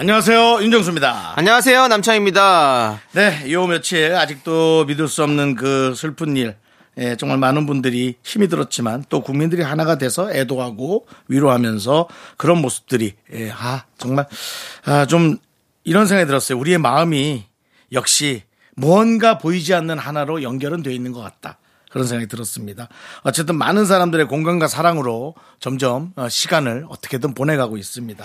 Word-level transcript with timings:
안녕하세요 0.00 0.62
윤정수입니다. 0.62 1.32
안녕하세요, 1.34 1.88
남창입니다. 1.88 3.00
네, 3.14 3.50
요 3.50 3.66
며칠 3.66 4.14
아직도 4.14 4.84
믿을 4.84 5.08
수 5.08 5.24
없는 5.24 5.56
그 5.56 5.92
슬픈 5.96 6.36
일. 6.36 6.54
예, 6.98 7.16
정말 7.16 7.38
많은 7.38 7.66
분들이 7.66 8.14
힘이 8.22 8.46
들었지만 8.46 9.02
또 9.08 9.22
국민들이 9.22 9.62
하나가 9.62 9.98
돼서 9.98 10.32
애도하고 10.32 11.08
위로하면서 11.26 12.06
그런 12.36 12.58
모습들이 12.58 13.14
예, 13.32 13.50
아 13.50 13.86
정말 13.98 14.28
아, 14.84 15.04
좀 15.06 15.36
이런 15.82 16.06
생각이 16.06 16.28
들었어요. 16.28 16.56
우리의 16.58 16.78
마음이 16.78 17.46
역시 17.90 18.44
무언가 18.76 19.36
보이지 19.38 19.74
않는 19.74 19.98
하나로 19.98 20.44
연결은 20.44 20.84
되어 20.84 20.92
있는 20.92 21.10
것 21.10 21.22
같다. 21.22 21.58
그런 21.90 22.06
생각이 22.06 22.28
들었습니다. 22.28 22.86
어쨌든 23.22 23.56
많은 23.56 23.84
사람들의 23.84 24.28
공감과 24.28 24.68
사랑으로 24.68 25.34
점점 25.58 26.12
어, 26.14 26.28
시간을 26.28 26.86
어떻게든 26.88 27.34
보내가고 27.34 27.76
있습니다. 27.76 28.24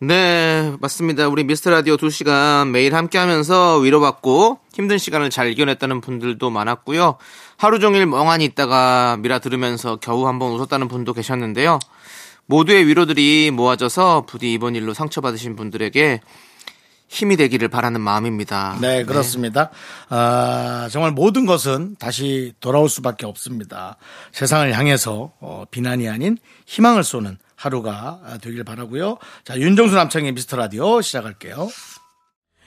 네, 0.00 0.74
맞습니다. 0.80 1.28
우리 1.28 1.44
미스터 1.44 1.70
라디오 1.70 1.96
2시간 1.96 2.70
매일 2.70 2.94
함께 2.94 3.16
하면서 3.16 3.78
위로받고 3.78 4.58
힘든 4.72 4.98
시간을 4.98 5.30
잘 5.30 5.50
이겨냈다는 5.52 6.00
분들도 6.00 6.50
많았고요. 6.50 7.16
하루 7.56 7.78
종일 7.78 8.04
멍하니 8.06 8.44
있다가 8.44 9.16
미라 9.20 9.38
들으면서 9.38 9.96
겨우 9.96 10.26
한번 10.26 10.50
웃었다는 10.52 10.88
분도 10.88 11.12
계셨는데요. 11.12 11.78
모두의 12.46 12.86
위로들이 12.86 13.50
모아져서 13.52 14.26
부디 14.26 14.52
이번 14.52 14.74
일로 14.74 14.94
상처받으신 14.94 15.54
분들에게 15.56 16.20
힘이 17.06 17.36
되기를 17.36 17.68
바라는 17.68 18.00
마음입니다. 18.00 18.76
네, 18.80 19.04
그렇습니다. 19.04 19.70
아, 20.08 20.88
정말 20.90 21.12
모든 21.12 21.46
것은 21.46 21.94
다시 22.00 22.52
돌아올 22.58 22.88
수밖에 22.88 23.24
없습니다. 23.26 23.96
세상을 24.32 24.76
향해서 24.76 25.32
어, 25.40 25.64
비난이 25.70 26.08
아닌 26.08 26.36
희망을 26.66 27.04
쏘는 27.04 27.38
하루가 27.64 28.20
되길 28.42 28.62
바라고요. 28.62 29.16
자, 29.44 29.56
윤정수 29.56 29.94
남창희의 29.94 30.32
미스터 30.32 30.56
라디오 30.56 31.00
시작할게요. 31.00 31.68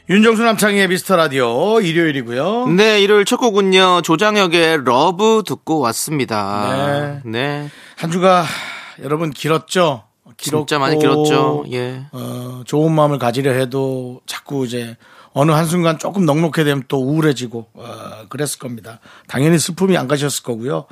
윤정수 0.10 0.42
남창희의 0.44 0.88
미스터 0.88 1.16
라디오 1.16 1.80
일요일이고요. 1.82 2.68
네, 2.70 3.02
일요일 3.02 3.26
첫 3.26 3.38
곡은요. 3.38 4.02
조장혁의 4.02 4.86
Love 4.86 5.44
듣고 5.46 5.80
왔습니다. 5.82 7.22
네. 7.24 7.30
네. 7.30 7.70
한 7.96 8.10
주가 8.10 8.44
여러분 9.04 9.30
길었죠? 9.30 10.04
길었고, 10.38 10.66
진짜 10.66 10.80
많이 10.80 10.98
길었죠. 10.98 11.66
예. 11.72 12.06
어, 12.12 12.62
좋은 12.66 12.92
마음을 12.92 13.20
가지려 13.20 13.52
해도 13.52 14.22
자꾸 14.26 14.66
이제 14.66 14.98
어느 15.34 15.52
한순간 15.52 16.00
조금 16.00 16.26
넉넉해 16.26 16.64
되면 16.64 16.84
또 16.88 17.04
우울해지고 17.04 17.68
어, 17.74 18.26
그랬을 18.30 18.60
겁니다. 18.60 19.00
당연히 19.28 19.60
슬픔이 19.60 19.98
안 19.98 20.08
가셨을 20.08 20.44
거고요. 20.44 20.86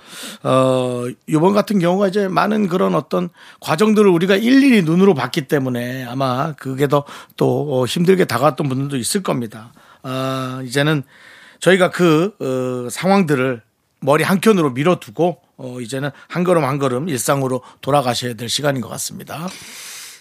어, 0.44 1.04
이번 1.28 1.54
같은 1.54 1.80
경우가 1.80 2.08
이제 2.08 2.28
많은 2.28 2.68
그런 2.68 2.96
어떤 2.96 3.30
과정들을 3.60 4.10
우리가 4.10 4.36
일일이 4.36 4.84
눈으로 4.84 5.14
봤기 5.14 5.48
때문에 5.48 6.06
아마 6.06 6.54
그게 6.54 6.88
더 6.88 7.06
또 7.38 7.86
힘들게 7.86 8.26
다가왔던 8.26 8.68
분들도 8.70 8.98
있을 8.98 9.24
겁니다. 9.24 9.74
아, 10.04 10.62
이제는 10.66 11.04
저희가 11.60 11.90
그 11.92 12.36
어, 12.40 12.90
상황들을 12.90 13.62
머리 14.02 14.24
한켠으로 14.24 14.72
밀어두고 14.72 15.40
어, 15.58 15.78
이제는 15.82 16.12
한 16.28 16.44
걸음 16.44 16.64
한 16.64 16.78
걸음 16.78 17.10
일상으로 17.10 17.62
돌아가셔야 17.82 18.34
될 18.36 18.50
시간인 18.50 18.82
것 18.82 18.90
같습니다. 18.90 19.48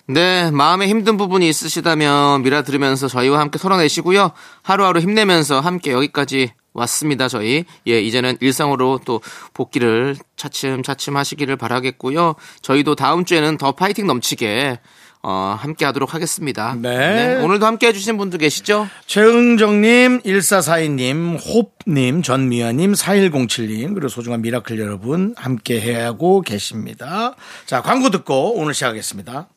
네, 0.07 0.51
마음에 0.51 0.87
힘든 0.87 1.17
부분이 1.17 1.49
있으시다면 1.49 2.43
미라 2.43 2.63
들으면서 2.63 3.09
저희와 3.09 3.41
함께 3.41 3.59
털어내시고요. 3.59 4.33
하루하루 4.63 5.01
힘내면서 5.01 5.61
함께 5.61 5.93
여기까지 5.93 6.53
왔습니다, 6.75 7.29
저희. 7.29 7.65
예, 7.87 8.01
이제는 8.01 8.37
일상으로 8.41 9.01
또 9.05 9.23
복귀를 9.55 10.17
차츰차츰 10.37 11.17
하시기를 11.17 11.57
바라겠고요. 11.57 12.35
저희도 12.61 12.97
다음 12.97 13.25
주에는 13.25 13.57
더 13.57 13.73
파이팅 13.73 14.07
넘치게 14.07 14.79
어, 15.23 15.57
함께 15.59 15.87
하도록 15.87 16.13
하겠습니다. 16.13 16.77
네. 16.79 17.37
오늘도 17.43 17.65
함께 17.65 17.87
해주신 17.87 18.19
분들 18.19 18.41
계시죠? 18.41 18.87
최응정님, 19.07 20.21
1442님, 20.21 21.39
홉님, 21.41 22.21
전미아님, 22.21 22.93
4107님, 22.93 23.95
그리고 23.95 24.09
소중한 24.09 24.43
미라클 24.43 24.79
여러분 24.79 25.35
함께 25.39 25.81
해하고 25.81 26.43
계십니다. 26.43 27.37
자, 27.65 27.81
광고 27.81 28.11
듣고 28.11 28.61
오늘 28.61 28.75
시작하겠습니다. 28.75 29.49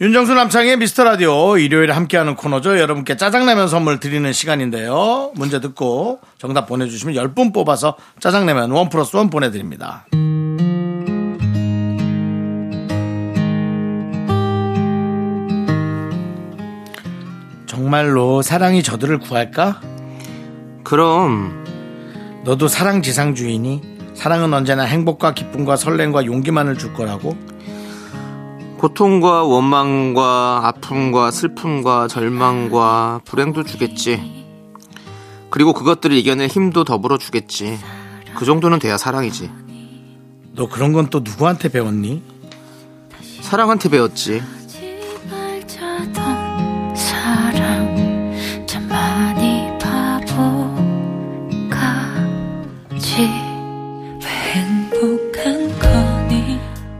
윤정수 0.00 0.32
남창의 0.32 0.76
미스터 0.76 1.02
라디오 1.02 1.58
일요일에 1.58 1.92
함께하는 1.92 2.36
코너죠. 2.36 2.78
여러분께 2.78 3.16
짜장라면 3.16 3.66
선물 3.66 3.98
드리는 3.98 4.32
시간인데요. 4.32 5.32
문제 5.34 5.58
듣고 5.60 6.20
정답 6.38 6.66
보내주시면 6.66 7.16
10분 7.16 7.52
뽑아서 7.52 7.96
짜장라면 8.20 8.70
원 8.70 8.90
플러스 8.90 9.16
원 9.16 9.28
보내드립니다. 9.28 10.06
정말로 17.66 18.40
사랑이 18.40 18.84
저들을 18.84 19.18
구할까? 19.18 19.80
그럼 20.84 21.64
너도 22.44 22.68
사랑 22.68 23.02
지상주의니? 23.02 23.98
사랑은 24.14 24.54
언제나 24.54 24.84
행복과 24.84 25.34
기쁨과 25.34 25.74
설렘과 25.74 26.24
용기만을 26.24 26.78
줄 26.78 26.92
거라고? 26.92 27.36
고통과 28.78 29.42
원망과 29.42 30.60
아픔과 30.62 31.30
슬픔과 31.32 32.06
절망과 32.08 33.22
불행도 33.24 33.64
주겠지. 33.64 34.46
그리고 35.50 35.72
그것들을 35.72 36.16
이겨낼 36.16 36.48
힘도 36.48 36.84
더불어 36.84 37.18
주겠지. 37.18 37.78
그 38.36 38.44
정도는 38.44 38.78
돼야 38.78 38.96
사랑이지. 38.96 39.50
너 40.54 40.68
그런 40.68 40.92
건 40.92 41.10
또 41.10 41.20
누구한테 41.20 41.68
배웠니? 41.70 42.22
사랑한테 43.40 43.88
배웠지. 43.88 44.42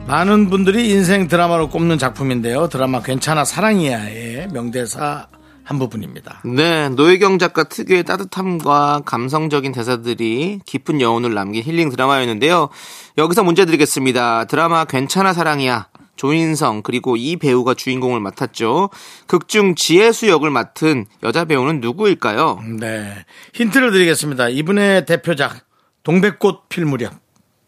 많은 0.09 0.49
분들이 0.49 0.89
인생 0.89 1.29
드라마로 1.29 1.69
꼽는 1.69 1.99
작품인데요. 1.99 2.71
드라마 2.71 3.03
괜찮아 3.03 3.45
사랑이야의 3.45 4.49
명대사 4.55 5.29
한 5.63 5.79
부분입니다. 5.79 6.41
네, 6.47 6.89
노혜경 6.89 7.39
작가 7.39 7.65
특유의 7.65 8.05
따뜻함과 8.05 9.03
감성적인 9.05 9.73
대사들이 9.73 10.61
깊은 10.65 11.03
여운을 11.03 11.35
남긴 11.35 11.63
힐링 11.63 11.91
드라마였는데요. 11.91 12.71
여기서 13.19 13.45
문제 13.45 13.67
드리겠습니다. 13.67 14.47
드라마 14.47 14.87
괜찮아 14.87 15.35
사랑이야. 15.35 15.89
조인성 16.17 16.83
그리고 16.83 17.17
이 17.19 17.37
배우가 17.37 17.75
주인공을 17.75 18.19
맡았죠. 18.21 18.89
극중 19.27 19.75
지혜수 19.75 20.29
역을 20.29 20.51
맡은 20.51 21.05
여자 21.23 21.45
배우는 21.45 21.81
누구일까요? 21.81 22.63
네. 22.81 23.13
힌트를 23.53 23.93
드리겠습니다. 23.93 24.49
이분의 24.49 25.05
대표작 25.05 25.67
동백꽃 26.03 26.71
필 26.71 26.87
무렵. 26.87 27.13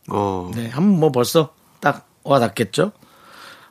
어, 0.09 0.51
네, 0.55 0.71
한번 0.71 0.99
뭐 1.01 1.13
벌써 1.13 1.53
딱 1.81 2.10
와닿겠죠? 2.25 2.93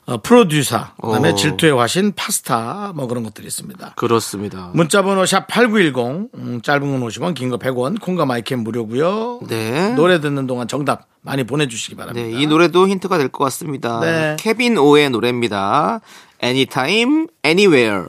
어, 0.06 0.18
프로듀서, 0.24 0.88
그다음에 1.00 1.30
어. 1.30 1.36
질투의 1.36 1.72
화신, 1.74 2.14
파스타 2.14 2.94
뭐 2.96 3.06
그런 3.06 3.24
것들이 3.24 3.46
있습니다. 3.46 3.94
그렇습니다. 3.96 4.72
문자번호 4.74 5.24
샵 5.28 5.46
8910, 5.48 6.30
음, 6.34 6.62
짧은 6.64 6.80
건 6.82 7.08
50원, 7.08 7.36
긴 7.36 7.52
거 7.52 7.58
100원, 7.60 8.02
콩과 8.02 8.26
마이크는 8.26 8.64
무료고요. 8.64 9.42
네. 9.48 9.94
노래 9.94 10.20
듣는 10.20 10.48
동안 10.48 10.68
정답 10.68 11.08
많이 11.22 11.44
보내주시기 11.44 11.96
바랍니다. 11.96 12.28
네, 12.28 12.42
이 12.42 12.48
노래도 12.48 12.88
힌트가 12.88 13.20
될 13.20 13.30
것 13.30 13.44
같습니다. 13.44 14.00
네. 14.00 14.36
케빈 14.40 14.80
오의 14.80 15.12
노래입니다. 15.12 16.02
Anytime, 16.44 17.28
Anywhere. 17.46 18.08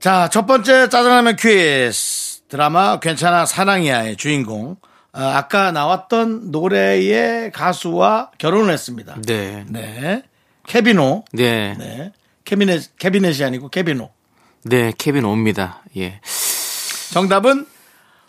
자, 0.00 0.28
첫 0.28 0.46
번째 0.46 0.90
짜장라면 0.90 1.36
퀴즈. 1.36 2.42
드라마 2.48 3.00
괜찮아 3.00 3.46
사랑이야의 3.46 4.16
주인공. 4.16 4.76
아, 5.16 5.48
까 5.48 5.72
나왔던 5.72 6.50
노래의 6.50 7.50
가수와 7.52 8.30
결혼을 8.38 8.72
했습니다. 8.72 9.16
네. 9.26 9.64
네. 9.68 10.22
케비노. 10.66 11.24
네. 11.32 11.74
네. 11.78 12.12
케비넷, 12.44 12.96
케비넷이 12.98 13.44
아니고 13.44 13.70
케비노. 13.70 14.10
네, 14.64 14.92
케빈 14.98 15.24
오입니다. 15.24 15.82
예. 15.96 16.20
정답은 17.12 17.66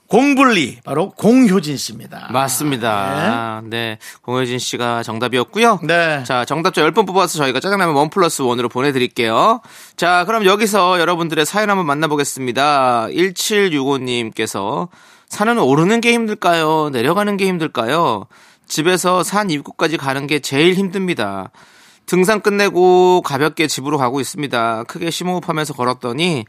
공불리 0.08 0.80
바로 0.86 1.10
공효진 1.12 1.76
씨입니다. 1.76 2.30
맞습니다. 2.32 3.62
네. 3.66 3.98
공효진 4.22 4.58
씨가 4.58 5.04
정답이었고요. 5.04 5.82
네. 5.84 6.24
자, 6.24 6.46
정답자 6.46 6.82
10분 6.84 7.06
뽑아서 7.06 7.38
저희가 7.40 7.60
짜장라면 7.60 7.96
원 7.96 8.10
플러스 8.10 8.42
원으로 8.42 8.70
보내드릴게요. 8.70 9.62
자, 9.98 10.24
그럼 10.26 10.46
여기서 10.46 11.00
여러분들의 11.00 11.46
사연 11.46 11.70
한번 11.70 11.86
만나보겠습니다. 11.88 13.08
1765님께서 13.08 14.88
산은 15.30 15.60
오르는 15.60 16.02
게 16.02 16.14
힘들까요? 16.14 16.90
내려가는 16.92 17.38
게 17.38 17.48
힘들까요? 17.48 18.28
집에서 18.66 19.24
산 19.24 19.50
입구까지 19.50 19.98
가는 19.98 20.28
게 20.28 20.40
제일 20.40 20.74
힘듭니다. 20.74 21.52
등산 22.06 22.42
끝내고 22.42 23.22
가볍게 23.22 23.68
집으로 23.68 23.98
가고 23.98 24.20
있습니다. 24.22 24.84
크게 24.84 25.12
심호흡하면서 25.12 25.74
걸었더니 25.74 26.46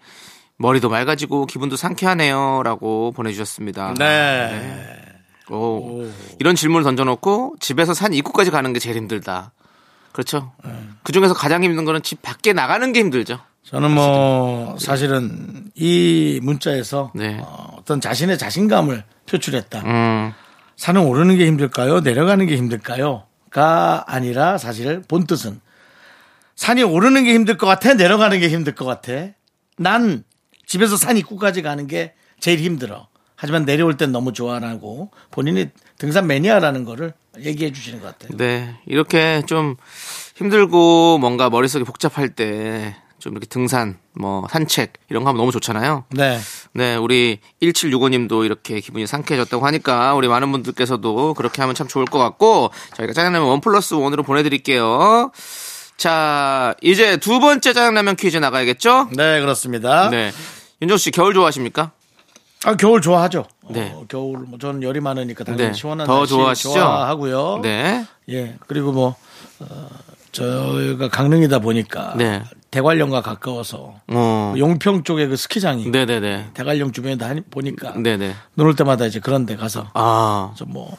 머리도 0.57 0.89
맑아지고 0.89 1.47
기분도 1.47 1.77
상쾌하네요. 1.77 2.63
라고 2.65 3.13
보내주셨습니다. 3.13 3.95
네. 3.99 4.95
오, 5.51 6.05
이런 6.39 6.55
질문을 6.55 6.85
던져놓고 6.85 7.57
집에서 7.61 7.95
산 7.95 8.13
입구까지 8.13 8.51
가는 8.51 8.73
게 8.73 8.79
제일 8.79 8.97
힘들다. 8.97 9.53
그렇죠. 10.13 10.53
그 11.03 11.13
중에서 11.13 11.35
가장 11.35 11.63
힘든 11.63 11.85
거는 11.85 12.03
집 12.03 12.23
밖에 12.23 12.53
나가는 12.53 12.93
게 12.93 13.01
힘들죠. 13.01 13.39
저는 13.63 13.91
뭐 13.91 14.77
사실은 14.79 15.71
이 15.75 16.41
문자에서 16.43 17.13
네. 17.15 17.39
어, 17.43 17.77
어떤 17.79 18.01
자신의 18.01 18.39
자신감을 18.39 19.05
표출했다. 19.27 19.81
음, 19.85 20.33
산을 20.77 21.03
오르는 21.03 21.37
게 21.37 21.47
힘들까요? 21.47 22.01
내려가는 22.01 22.47
게 22.47 22.57
힘들까요? 22.57 23.25
가 23.51 24.05
아니라 24.07 24.59
사실 24.59 25.03
본 25.07 25.27
뜻은 25.27 25.61
산이 26.57 26.83
오르는 26.83 27.25
게 27.25 27.35
힘들 27.35 27.57
것 27.57 27.67
같아? 27.67 27.95
내려가는 27.95 28.39
게 28.41 28.49
힘들 28.49 28.75
것 28.75 28.85
같아? 28.85 29.13
난 29.77 30.25
집에서 30.67 30.97
산 30.97 31.17
입구까지 31.17 31.63
가는 31.63 31.87
게 31.87 32.15
제일 32.41 32.61
힘들어. 32.61 33.09
하지만 33.41 33.65
내려올 33.65 33.97
땐 33.97 34.13
너무 34.13 34.33
좋아라고 34.33 35.11
본인이 35.31 35.69
등산 35.97 36.27
매니아라는 36.27 36.85
거를 36.85 37.15
얘기해 37.39 37.73
주시는 37.73 38.01
것 38.01 38.19
같아요. 38.19 38.37
네. 38.37 38.77
이렇게 38.87 39.43
좀 39.47 39.77
힘들고 40.37 41.19
뭔가 41.19 41.49
머릿속이 41.49 41.85
복잡할 41.85 42.31
때 42.31 42.95
좀 43.19 43.33
이렇게 43.33 43.47
등산, 43.47 43.99
뭐 44.15 44.47
산책 44.49 44.93
이런 45.11 45.25
거 45.25 45.31
하면 45.31 45.39
너무 45.39 45.51
좋잖아요. 45.51 46.05
네. 46.11 46.39
네, 46.73 46.97
우리 46.97 47.41
1765님도 47.61 48.45
이렇게 48.45 48.81
기분이 48.81 49.07
상쾌해졌다고 49.07 49.67
하니까 49.67 50.15
우리 50.15 50.29
많은 50.29 50.51
분들께서도 50.53 51.35
그렇게 51.35 51.61
하면 51.63 51.75
참 51.75 51.89
좋을 51.89 52.05
것 52.05 52.19
같고 52.19 52.71
저희가 52.95 53.13
짜장라면 53.13 53.49
원 53.49 53.61
플러스 53.61 53.95
원으로 53.95 54.23
보내드릴게요. 54.23 55.33
자, 55.97 56.75
이제 56.81 57.17
두 57.17 57.41
번째 57.41 57.73
짜장라면 57.73 58.15
퀴즈 58.17 58.37
나가야겠죠? 58.37 59.09
네, 59.17 59.41
그렇습니다. 59.41 60.11
네. 60.11 60.31
윤정 60.81 60.97
씨 60.97 61.11
겨울 61.11 61.35
좋아하십니까? 61.35 61.91
아, 62.65 62.75
겨울 62.77 63.01
좋아하죠. 63.01 63.45
네. 63.69 63.93
어, 63.95 64.05
겨울, 64.09 64.41
뭐 64.41 64.59
저는 64.59 64.83
열이 64.83 65.01
많으니까 65.01 65.45
당연히 65.45 65.69
네. 65.69 65.73
시원한 65.73 66.07
더 66.07 66.19
날씨 66.19 66.31
좋아하시죠? 66.35 66.73
좋아하고요. 66.73 67.61
네. 67.63 68.05
예. 68.31 68.57
그리고 68.67 68.93
뭐, 68.93 69.15
어, 69.61 69.89
저희가 70.33 71.09
강릉이다 71.09 71.61
보니까 71.61 72.15
네. 72.17 72.43
대관령과 72.71 73.23
가까워서 73.23 73.95
어. 74.09 74.55
용평 74.57 75.05
쪽에 75.05 75.27
그 75.27 75.37
스키장이 75.37 75.91
네네네. 75.91 76.51
대관령 76.55 76.93
주변에 76.93 77.17
다 77.17 77.35
보니까 77.51 77.93
네네. 77.93 78.35
눈올 78.57 78.77
때마다 78.77 79.07
이제 79.07 79.21
그런 79.21 79.47
데 79.47 79.57
가서 79.57 79.89
아. 79.95 80.53
좀뭐 80.57 80.99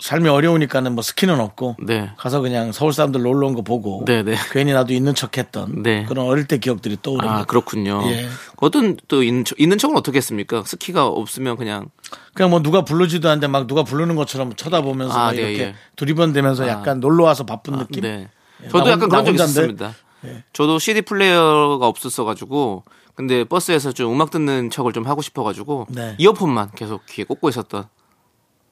삶이 0.00 0.28
어려우니까는 0.28 0.92
뭐 0.94 1.02
스키는 1.02 1.40
없고 1.40 1.76
네. 1.82 2.10
가서 2.16 2.40
그냥 2.40 2.70
서울 2.70 2.92
사람들 2.92 3.20
놀러 3.22 3.48
온 3.48 3.54
거 3.54 3.62
보고 3.62 4.04
네 4.06 4.22
네. 4.22 4.36
괜히 4.52 4.72
나도 4.72 4.92
있는 4.94 5.14
척 5.14 5.36
했던 5.38 5.82
네. 5.82 6.04
그런 6.04 6.26
어릴 6.26 6.46
때 6.46 6.58
기억들이 6.58 6.96
떠오릅니다. 7.02 7.40
아, 7.40 7.44
그렇군요. 7.44 8.02
예. 8.06 8.28
어떤 8.58 8.96
또 9.08 9.22
있는, 9.24 9.44
척- 9.44 9.58
있는 9.60 9.76
척은 9.76 9.96
어떻게 9.96 10.18
했습니까? 10.18 10.62
스키가 10.64 11.06
없으면 11.06 11.56
그냥 11.56 11.88
그냥 12.34 12.50
뭐 12.50 12.62
누가 12.62 12.84
부르지도 12.84 13.28
않는데 13.28 13.48
막 13.48 13.66
누가 13.66 13.82
부르는 13.82 14.14
것처럼 14.14 14.54
쳐다보면서 14.54 15.18
아, 15.18 15.24
막 15.26 15.32
네, 15.32 15.38
이렇게 15.42 15.62
예. 15.64 15.74
두리번대면서 15.96 16.68
약간 16.68 17.00
놀러 17.00 17.24
와서 17.24 17.44
바쁜 17.44 17.74
아, 17.74 17.78
느낌. 17.78 18.02
네. 18.02 18.28
예, 18.64 18.68
저도 18.68 18.84
나 18.84 18.90
약간 18.92 19.02
혼- 19.02 19.08
그런 19.10 19.24
나 19.24 19.30
적? 19.30 19.34
있었습니다. 19.34 19.94
저도 20.52 20.78
CD 20.78 21.02
플레이어가 21.02 21.86
없었어가지고 21.86 22.84
근데 23.14 23.42
버스에서 23.44 23.90
좀 23.92 24.12
음악 24.12 24.30
듣는 24.30 24.70
척을 24.70 24.92
좀 24.92 25.06
하고 25.06 25.22
싶어가지고 25.22 25.86
네. 25.90 26.14
이어폰만 26.18 26.70
계속 26.76 27.04
귀에 27.06 27.24
꽂고 27.24 27.48
있었던. 27.48 27.86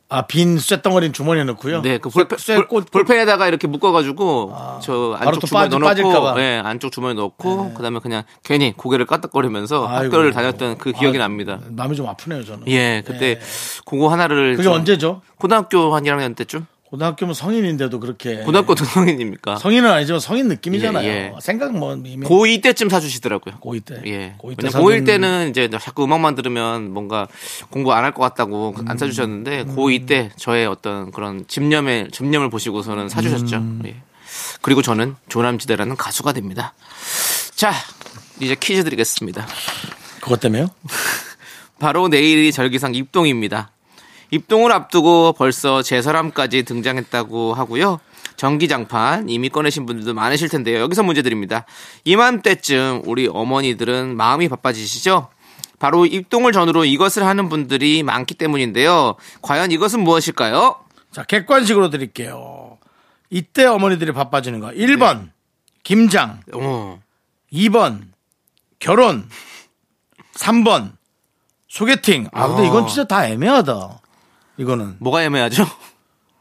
아, 0.09 0.23
빈 0.23 0.57
쇳덩어리는 0.57 1.13
주머니에 1.13 1.43
넣고요. 1.45 1.83
네, 1.83 1.99
그 1.99 2.11
볼펜, 2.11 2.39
쇠 2.39 2.55
볼- 2.55 2.69
꽂, 2.69 2.91
볼펜에다가 2.93 3.49
이렇게 3.49 3.67
묶어가지고 3.67 4.55
저 4.81 5.17
바로 5.19 5.31
안쪽 5.31 5.41
또 5.41 5.47
주머니 5.49 5.69
넣어놓고, 5.69 5.89
빠질까봐. 5.89 6.35
네, 6.35 6.59
안쪽 6.59 6.93
주머니 6.93 7.15
넣고 7.17 7.75
그다음에 7.75 7.99
그냥 7.99 8.23
괜히 8.45 8.73
고개를 8.77 9.05
까딱거리면서 9.07 9.89
아이고. 9.89 10.05
학교를 10.05 10.33
다녔던 10.33 10.79
그 10.79 10.93
기억이 10.93 11.19
아, 11.19 11.23
납니다. 11.23 11.59
마음이 11.71 11.97
좀 11.97 12.07
아프네요, 12.09 12.45
저는. 12.45 12.69
예, 12.69 13.03
그때 13.05 13.41
그거 13.85 14.07
하나를 14.09 14.53
그게 14.53 14.63
좀 14.63 14.75
언제죠? 14.75 15.23
고등학교 15.41 15.93
한 15.97 16.05
1학년 16.05 16.37
때쯤 16.37 16.67
고등학교면 16.91 17.35
성인인데도 17.35 17.99
그렇게. 17.99 18.37
고등학교 18.43 18.75
등록인입니까? 18.77 19.57
성인은 19.57 19.91
아니지만 19.91 20.21
성인 20.21 20.47
느낌이잖아요. 20.49 21.05
예, 21.09 21.09
예. 21.09 21.33
생각 21.41 21.73
뭐 21.77 21.95
이미 21.95 22.25
고2 22.27 22.63
때쯤 22.63 22.89
사주시더라고요. 22.89 23.57
고2 23.61 23.85
때. 23.85 24.03
예. 24.07 24.35
고2 24.39 24.57
때 24.57 24.69
왜냐면 24.69 24.83
고1 24.83 24.93
사준- 25.01 25.05
때는 25.07 25.51
이제 25.51 25.69
자꾸 25.81 26.05
음악만 26.05 26.37
들으면 26.37 26.93
뭔가 26.93 27.27
공부 27.71 27.93
안 27.93 28.05
할 28.05 28.13
것 28.13 28.23
같다고 28.23 28.75
음. 28.79 28.89
안 28.89 28.97
사주셨는데 28.99 29.65
고2 29.65 30.07
때 30.07 30.31
저의 30.37 30.67
어떤 30.67 31.11
그런 31.11 31.45
집념의 31.49 32.11
집념을 32.13 32.51
보시고서는 32.51 33.09
사주셨죠. 33.09 33.57
음. 33.57 33.83
예. 33.87 33.97
그리고 34.63 34.81
저는 34.83 35.17
조남지대라는 35.29 35.97
가수가 35.97 36.33
됩니다. 36.35 36.75
자, 37.57 37.73
이제 38.41 38.55
퀴즈 38.55 38.85
드리겠습니다. 38.85 39.47
그것 40.21 40.39
때문에요? 40.41 40.69
바로 41.81 42.09
내일이 42.09 42.53
절기상 42.53 42.95
입동입니다. 42.95 43.71
입동을 44.31 44.73
앞두고 44.73 45.35
벌써 45.35 45.83
제설함까지 45.83 46.65
등장했다고 46.65 47.55
하고요. 47.55 48.01
전기장판 48.37 49.29
이미 49.29 49.49
꺼내신 49.49 49.87
분들도 49.87 50.15
많으실 50.15 50.49
텐데요. 50.49 50.81
여기서 50.81 51.03
문제 51.03 51.23
드립니다. 51.23 51.65
이맘때쯤 52.05 53.03
우리 53.07 53.29
어머니들은 53.29 54.17
마음이 54.17 54.49
바빠지시죠? 54.49 55.29
바로 55.79 56.07
입동을 56.07 56.53
전후로 56.53 56.85
이것을 56.85 57.25
하는 57.25 57.49
분들이 57.49 58.03
많기 58.03 58.35
때문인데요. 58.35 59.17
과연 59.43 59.73
이것은 59.73 60.01
무엇일까요? 60.01 60.77
자, 61.13 61.23
객관식으로 61.25 61.91
드릴게요. 61.91 62.79
이때 63.31 63.65
어머니들이 63.65 64.13
바빠지는 64.13 64.61
거. 64.61 64.69
1번, 64.69 65.31
김장. 65.83 66.41
어, 66.55 67.01
2번, 67.53 68.03
결혼. 68.79 69.29
3번, 70.35 70.93
소개팅. 71.69 72.29
아, 72.33 72.49
근데 72.49 72.63
어. 72.63 72.67
이건 72.67 72.87
진짜 72.87 73.05
다 73.05 73.27
애매하다. 73.27 74.01
이거는. 74.59 74.97
뭐가 74.99 75.23
애매하죠? 75.25 75.67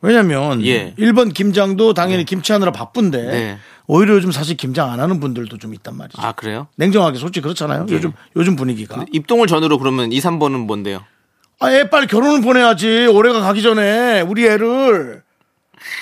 왜냐면 0.02 0.64
예. 0.66 0.94
1번 1.00 1.34
김장도 1.34 1.94
당연히 1.94 2.26
김치하느라 2.26 2.72
바쁜데 2.72 3.18
네. 3.24 3.58
오히려 3.88 4.14
요즘 4.16 4.32
사실 4.32 4.56
김장 4.58 4.92
안 4.92 5.00
하는 5.00 5.20
분들도 5.20 5.58
좀 5.58 5.74
있단 5.74 5.96
말이죠. 5.98 6.22
아, 6.22 6.32
그래요? 6.34 6.68
냉정하게 6.76 7.18
솔직히 7.18 7.44
그렇잖아요. 7.44 7.88
요즘 7.90 8.14
요즘 8.36 8.56
분위기가. 8.56 9.04
입동을 9.12 9.48
전후로 9.48 9.80
그러면 9.80 10.12
2, 10.12 10.20
3번은 10.20 10.66
뭔데요? 10.66 11.04
아, 11.60 11.72
애 11.72 11.90
빨리 11.90 12.06
결혼을 12.08 12.42
보내야지. 12.42 13.08
올해가 13.08 13.40
가기 13.42 13.62
전에 13.64 14.22
우리 14.22 14.46
애를 14.46 15.24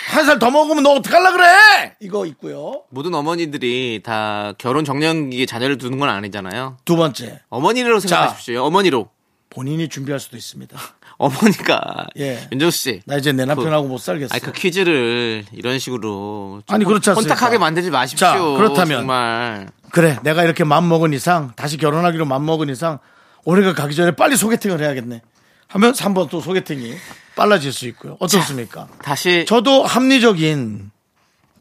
한 0.07 0.25
살 0.25 0.39
더 0.39 0.49
먹으면 0.49 0.83
너 0.83 0.91
어떡할라 0.91 1.31
그래? 1.31 1.95
이거 1.99 2.25
있고요. 2.27 2.83
모든 2.89 3.13
어머니들이 3.13 4.01
다 4.03 4.53
결혼 4.57 4.85
정년기에 4.85 5.45
자녀를 5.45 5.77
두는 5.77 5.97
건 5.99 6.09
아니잖아요. 6.09 6.77
두 6.85 6.95
번째 6.95 7.41
어머니로 7.49 7.99
생각하십시오. 7.99 8.63
어머니로. 8.63 9.09
본인이 9.53 9.88
준비할 9.88 10.19
수도 10.19 10.36
있습니다. 10.36 10.77
어머니가 11.17 12.07
예. 12.17 12.48
윤정수 12.51 12.77
씨. 12.77 13.01
나 13.05 13.17
이제 13.17 13.31
내 13.31 13.45
남편하고 13.45 13.88
못 13.88 14.00
살겠어. 14.00 14.33
아니 14.33 14.41
그 14.41 14.51
퀴즈를 14.51 15.45
이런 15.51 15.77
식으로 15.79 16.63
좀 16.65 16.75
아니, 16.75 16.83
그렇지 16.86 17.12
않습니까? 17.12 17.33
혼탁하게 17.36 17.57
만들지 17.60 17.91
마십시오. 17.91 18.27
자, 18.27 18.39
그렇다면. 18.39 19.00
정말 19.00 19.69
그래, 19.91 20.17
내가 20.24 20.43
이렇게 20.43 20.63
맘 20.63 20.89
먹은 20.89 21.13
이상 21.13 21.53
다시 21.55 21.77
결혼하기로 21.77 22.25
맘 22.25 22.45
먹은 22.45 22.69
이상 22.69 22.98
올해가 23.45 23.74
가기 23.74 23.95
전에 23.95 24.12
빨리 24.12 24.36
소개팅을 24.36 24.81
해야겠네. 24.81 25.22
하면 25.67 25.93
3번 25.93 26.29
또 26.29 26.41
소개팅이 26.41 26.95
빨라질 27.36 27.72
수 27.72 27.88
있고요. 27.89 28.17
어떻습니까? 28.19 28.88
다시 29.03 29.45
저도 29.48 29.83
합리적인 29.83 30.91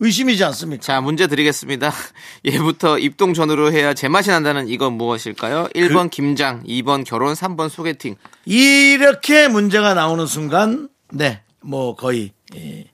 의심이지 0.02 0.42
않습니까? 0.42 0.82
자 0.82 1.00
문제 1.00 1.28
드리겠습니다. 1.28 1.92
예부터 2.44 2.98
입동 2.98 3.34
전후로 3.34 3.72
해야 3.72 3.94
제맛이 3.94 4.30
난다는 4.30 4.66
이건 4.66 4.94
무엇일까요? 4.94 5.68
1번 5.76 6.10
김장, 6.10 6.64
2번 6.64 7.04
결혼, 7.04 7.34
3번 7.34 7.68
소개팅. 7.68 8.16
이렇게 8.44 9.46
문제가 9.46 9.94
나오는 9.94 10.26
순간, 10.26 10.88
네, 11.12 11.42
뭐 11.60 11.94
거의. 11.94 12.32
예. 12.56 12.86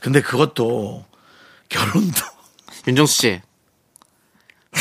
근데 0.00 0.20
그것도 0.20 1.04
결혼도 1.68 2.20
윤정수 2.86 3.14
씨. 3.20 3.40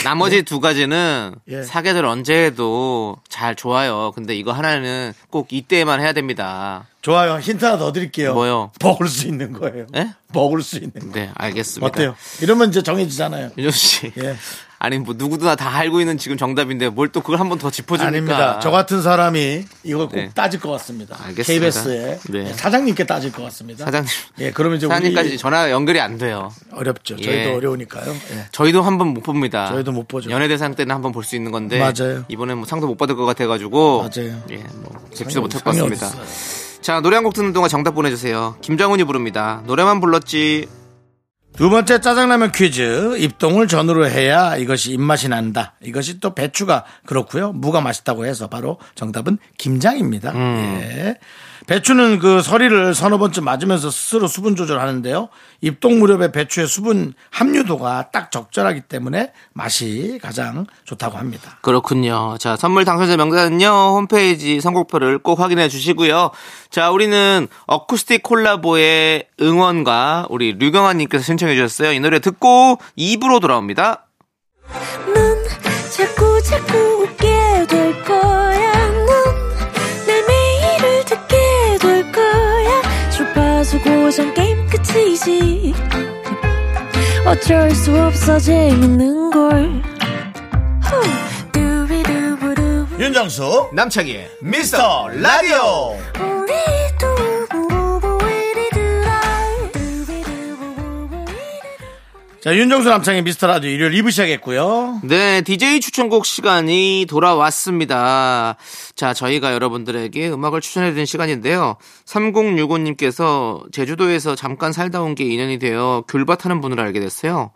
나머지 0.04 0.44
두 0.44 0.60
가지는 0.60 1.34
예. 1.48 1.64
사계절 1.64 2.06
언제 2.06 2.46
해도 2.46 3.18
잘 3.30 3.56
좋아요. 3.56 4.12
근데 4.14 4.36
이거 4.36 4.52
하나는 4.52 5.12
꼭 5.32 5.52
이때만 5.52 6.02
해야 6.02 6.14
됩니다. 6.14 6.88
좋아요. 7.04 7.38
힌트 7.38 7.64
하나 7.66 7.78
더 7.78 7.92
드릴게요. 7.92 8.34
뭐요? 8.34 8.72
먹을 8.82 9.08
수 9.08 9.28
있는 9.28 9.52
거예요. 9.52 9.86
예? 9.96 10.14
먹을 10.34 10.62
수 10.64 10.78
있는 10.78 10.94
거. 10.94 11.12
네, 11.14 11.30
알겠습니다. 11.36 11.86
어때요? 11.86 12.16
이러면 12.42 12.70
이제 12.70 12.82
정해지잖아요. 12.82 13.52
윤정수 13.58 13.78
씨. 13.78 14.12
예. 14.24 14.36
아니 14.80 14.98
뭐 14.98 15.14
누구나 15.18 15.56
다 15.56 15.70
알고 15.78 16.02
있는 16.02 16.18
지금 16.18 16.36
정답인데 16.38 16.90
뭘 16.90 17.08
또 17.10 17.22
그걸 17.22 17.40
한 17.40 17.48
번 17.50 17.58
더 17.58 17.70
짚어줍니까? 17.72 18.08
아닙니다. 18.08 18.60
저 18.62 18.70
같은 18.72 19.02
사람이 19.02 19.66
이거 19.84 20.08
꼭 20.10 20.16
네. 20.16 20.30
따질 20.34 20.60
것 20.62 20.72
같습니다. 20.72 21.18
알겠습니다. 21.24 21.44
KBS에 21.66 22.20
네. 22.30 22.54
사장님께 22.54 23.06
따질 23.06 23.32
것 23.32 23.44
같습니다. 23.44 23.86
사장님. 23.86 24.10
예, 24.40 24.52
그러면 24.52 24.78
이제 24.78 24.88
사장님까지 24.88 25.30
우리 25.30 25.38
전화 25.38 25.72
연결이 25.72 26.00
안 26.02 26.18
돼요. 26.18 26.52
어렵죠. 26.72 27.16
저희도 27.18 27.32
예. 27.32 27.54
어려우니까요. 27.54 28.12
예. 28.12 28.46
저희도 28.52 28.82
한 28.82 28.98
번 28.98 29.10
못 29.14 29.22
봅니다. 29.24 29.68
저희도 29.70 29.92
못 29.92 30.08
보죠. 30.08 30.30
연예대상 30.32 30.76
때는 30.76 30.94
한 30.96 31.02
번 31.02 31.12
볼 31.14 31.24
수 31.24 31.36
있는 31.38 31.52
건데 31.52 31.80
맞아요. 31.80 32.26
이번에 32.30 32.54
뭐 32.56 32.66
상도 32.66 32.88
못 32.88 32.98
받을 32.98 33.16
것 33.16 33.26
같아가지고 33.26 34.00
맞아요. 34.00 34.42
예, 34.52 34.58
뭐 34.82 34.92
뵙지도 35.18 35.42
못할 35.42 35.62
것 35.64 35.72
같습니다. 35.72 36.08
어딨어요. 36.08 36.63
자 36.84 37.00
노래 37.00 37.16
한 37.16 37.24
곡 37.24 37.34
듣는 37.34 37.54
동안 37.54 37.70
정답 37.70 37.92
보내주세요. 37.96 38.58
김정훈이 38.62 39.06
부릅니다. 39.06 39.64
노래만 39.66 40.02
불렀지. 40.02 40.68
두 41.56 41.70
번째 41.70 42.02
짜장라면 42.02 42.52
퀴즈. 42.52 43.18
입동을 43.20 43.68
전으로 43.68 44.10
해야 44.10 44.58
이것이 44.58 44.92
입맛이 44.92 45.30
난다. 45.30 45.76
이것이 45.82 46.20
또 46.20 46.36
배추가 46.36 46.84
그렇고요. 47.06 47.54
무가 47.54 47.80
맛있다고 47.80 48.26
해서 48.26 48.48
바로 48.50 48.80
정답은 48.96 49.38
김장입니다. 49.58 50.32
음. 50.32 50.80
예. 50.82 51.18
배추는 51.68 52.20
그 52.20 52.42
서리를 52.42 52.94
서너 52.94 53.18
번쯤 53.18 53.44
맞으면서 53.46 53.90
스스로 53.90 54.28
수분 54.28 54.56
조절하는데요. 54.56 55.30
입동 55.62 56.00
무렵에 56.00 56.32
배추의 56.32 56.68
수분 56.68 57.14
함유도가 57.32 58.10
딱 58.12 58.32
적절하기 58.32 58.82
때문에 58.82 59.32
맛이 59.54 60.20
가장 60.22 60.66
좋다고 60.84 61.18
합니다. 61.18 61.58
그렇군요. 61.62 62.38
자, 62.40 62.56
선물 62.56 62.86
당첨자 62.86 63.16
명단은요, 63.18 63.68
홈페이지 63.96 64.60
선곡표를 64.60 65.20
꼭 65.20 65.40
확인해 65.40 65.70
주시고요. 65.70 66.32
자, 66.70 66.92
우리는 66.92 67.48
어쿠스틱 67.68 68.24
콜라보의 68.24 69.28
응원과 69.42 70.28
우리 70.30 70.54
류경아님께서 70.54 71.24
신청해 71.24 71.56
주셨어요. 71.56 71.94
이 71.94 72.00
노래 72.00 72.20
듣고 72.20 72.78
2부로 72.98 73.40
돌아옵니다. 73.40 74.08
넌 75.14 75.44
자꾸 75.96 76.42
자꾸 76.42 76.78
웃게 77.04 77.66
될 77.68 78.04
거야. 78.04 78.73
주파수 83.74 83.80
고정 83.82 84.34
게임 84.36 84.68
끝이지. 84.68 85.74
어쩔 87.26 87.72
수 87.72 87.96
없어 88.00 88.38
재밌는 88.40 89.32
걸. 89.32 89.82
후. 90.84 91.52
두비두부두. 91.52 92.88
윤정수 93.00 93.70
남창희의 93.74 94.30
미스터 94.42 95.08
라디오 95.10 95.98
자 102.44 102.54
윤정수 102.54 102.90
남창의 102.90 103.22
미스터 103.22 103.48
라디오 103.48 103.70
일요일 103.70 103.94
2부 103.94 104.12
시작했고요. 104.12 105.00
네, 105.04 105.42
DJ 105.44 105.80
추천곡 105.80 106.26
시간이 106.26 107.06
돌아왔습니다. 107.08 108.58
자, 108.98 109.14
저희가 109.14 109.54
여러분들에게 109.54 110.30
음악을 110.30 110.60
추천해드린 110.60 111.06
시간인데요. 111.06 111.78
3065님께서 112.06 113.72
제주도에서 113.72 114.36
잠깐 114.36 114.74
살다 114.74 115.02
온 115.02 115.16
게 115.16 115.24
인연이 115.24 115.58
되어 115.58 116.04
귤밭 116.10 116.44
하는 116.44 116.60
분을 116.60 116.82
알게 116.82 117.00
됐어요. 117.00 117.52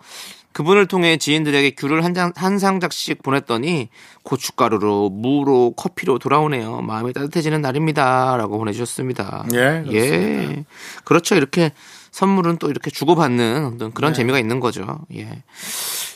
그분을 0.58 0.88
통해 0.88 1.18
지인들에게 1.18 1.76
귤을 1.76 2.04
한, 2.04 2.16
장, 2.16 2.34
한 2.36 2.58
상작씩 2.58 3.22
보냈더니 3.22 3.90
고춧가루로, 4.24 5.12
무로, 5.12 5.76
커피로 5.78 6.18
돌아오네요. 6.18 6.82
마음이 6.82 7.14
따뜻해지는 7.14 7.62
날입니다. 7.62 8.36
라고 8.38 8.58
보내주셨습니다. 8.58 9.46
예, 9.54 9.84
그렇습니다. 9.88 9.94
예. 9.94 10.66
그렇죠. 11.04 11.36
이렇게 11.36 11.74
선물은 12.10 12.58
또 12.58 12.72
이렇게 12.72 12.90
주고받는 12.90 13.66
어떤 13.66 13.90
네. 13.90 13.92
그런 13.94 14.16
재미가 14.16 14.40
있는 14.40 14.60
거죠. 14.60 15.06
예. 15.14 15.44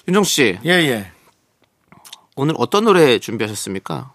윤정 0.08 0.24
씨. 0.24 0.58
예, 0.66 0.72
예. 0.72 1.12
오늘 2.36 2.56
어떤 2.58 2.86
노래 2.86 3.20
준비하셨습니까? 3.20 4.12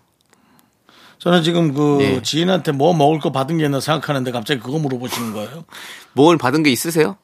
저는 1.20 1.44
지금 1.44 1.72
그 1.72 1.98
예. 2.00 2.22
지인한테 2.22 2.72
뭐 2.72 2.92
먹을 2.94 3.20
거 3.20 3.30
받은 3.30 3.58
게 3.58 3.66
있나 3.66 3.78
생각하는데 3.78 4.32
갑자기 4.32 4.58
그거 4.58 4.80
물어보시는 4.80 5.34
거예요? 5.34 5.64
뭘 6.14 6.36
받은 6.36 6.64
게 6.64 6.72
있으세요? 6.72 7.16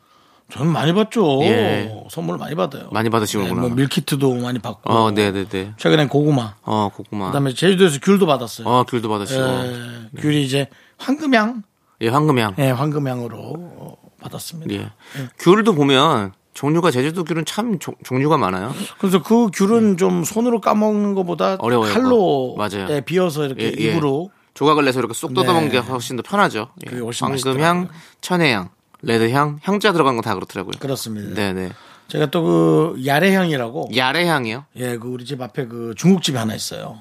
저는 0.50 0.70
많이 0.72 0.92
받죠. 0.92 1.40
예. 1.44 2.04
선물 2.10 2.36
많이 2.36 2.54
받아요. 2.54 2.88
많이 2.92 3.08
받으시는구나. 3.08 3.62
네, 3.62 3.68
뭐 3.68 3.76
밀키트도 3.76 4.34
많이 4.34 4.58
받고. 4.58 4.92
어, 4.92 5.10
네네네. 5.10 5.74
최근엔 5.78 6.08
고구마. 6.08 6.54
어, 6.62 6.90
고구마. 6.94 7.26
그다음에 7.28 7.54
제주도에서 7.54 7.98
귤도 8.02 8.26
받았어요. 8.26 8.66
어, 8.68 8.84
귤도 8.84 9.08
받으시고. 9.08 9.40
예, 9.40 10.20
귤이 10.20 10.42
이제 10.44 10.68
황금향, 10.98 11.62
예, 12.02 12.08
황금향. 12.08 12.54
예, 12.58 12.70
황금향으로 12.70 13.36
어, 13.38 13.96
받았습니다. 14.20 14.74
예. 14.74 14.90
귤도 15.38 15.74
보면 15.74 16.32
종류가 16.52 16.90
제주도 16.90 17.24
귤은 17.24 17.46
참 17.46 17.78
종, 17.78 17.94
종류가 18.04 18.36
많아요. 18.36 18.74
그래서 18.98 19.22
그 19.22 19.48
귤은 19.54 19.96
좀 19.96 20.22
손으로 20.22 20.60
까먹는 20.60 21.14
것보다 21.14 21.54
음. 21.54 21.58
어려워요, 21.60 21.94
칼로. 21.94 22.54
맞아요. 22.58 22.88
예, 22.90 23.00
비어서 23.00 23.46
이렇게 23.46 23.64
예, 23.64 23.72
예. 23.78 23.90
입으로 23.92 24.30
조각을 24.52 24.84
내서 24.84 24.98
이렇게 24.98 25.14
쏙 25.14 25.32
네. 25.32 25.40
뜯어먹는 25.40 25.70
게 25.70 25.78
훨씬 25.78 26.16
더 26.16 26.22
편하죠. 26.22 26.68
예. 26.92 27.00
황금향. 27.18 27.88
천혜향, 28.20 28.68
레드향, 29.02 29.58
향자 29.62 29.92
들어간 29.92 30.16
거다 30.16 30.34
그렇더라고요. 30.34 30.72
그렇습니다. 30.78 31.34
네네. 31.34 31.70
제가 32.08 32.26
또 32.26 32.42
그 32.42 33.02
야래향이라고 33.06 33.90
야래향이요? 33.96 34.66
예, 34.76 34.96
그 34.98 35.08
우리 35.08 35.24
집 35.24 35.40
앞에 35.40 35.66
그 35.66 35.94
중국집이 35.96 36.36
하나 36.36 36.54
있어요. 36.54 37.00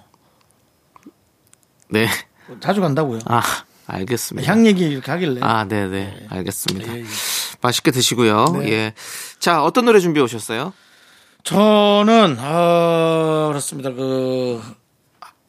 네. 1.89 2.07
자주 2.59 2.81
간다고요. 2.81 3.19
아, 3.25 3.41
알겠습니다. 3.87 4.49
향 4.49 4.65
얘기 4.65 4.85
이렇게 4.85 5.11
하길래. 5.11 5.41
아, 5.41 5.65
네네. 5.65 6.27
알겠습니다. 6.29 6.93
예, 6.95 6.99
예. 7.01 7.05
맛있게 7.61 7.91
드시고요. 7.91 8.45
네. 8.59 8.71
예. 8.71 8.93
자, 9.39 9.63
어떤 9.63 9.85
노래 9.85 9.99
준비해 9.99 10.23
오셨어요? 10.23 10.73
저는 11.43 12.37
어, 12.39 13.47
그렇습니다. 13.49 13.91
그 13.91 14.61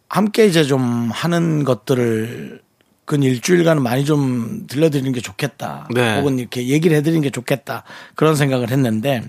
함께 0.09 0.47
이제 0.47 0.65
좀 0.65 1.11
하는 1.13 1.65
것들을 1.65 2.63
근 3.05 3.23
일주일간 3.23 3.83
많이 3.83 4.05
좀 4.05 4.67
들려드리는 4.69 5.13
게 5.13 5.21
좋겠다. 5.21 5.89
네. 5.95 6.19
혹은 6.19 6.39
이렇게 6.39 6.69
얘기를 6.69 6.97
해드리는 6.97 7.21
게 7.23 7.31
좋겠다. 7.31 7.85
그런 8.15 8.37
생각을 8.37 8.71
했는데 8.71 9.23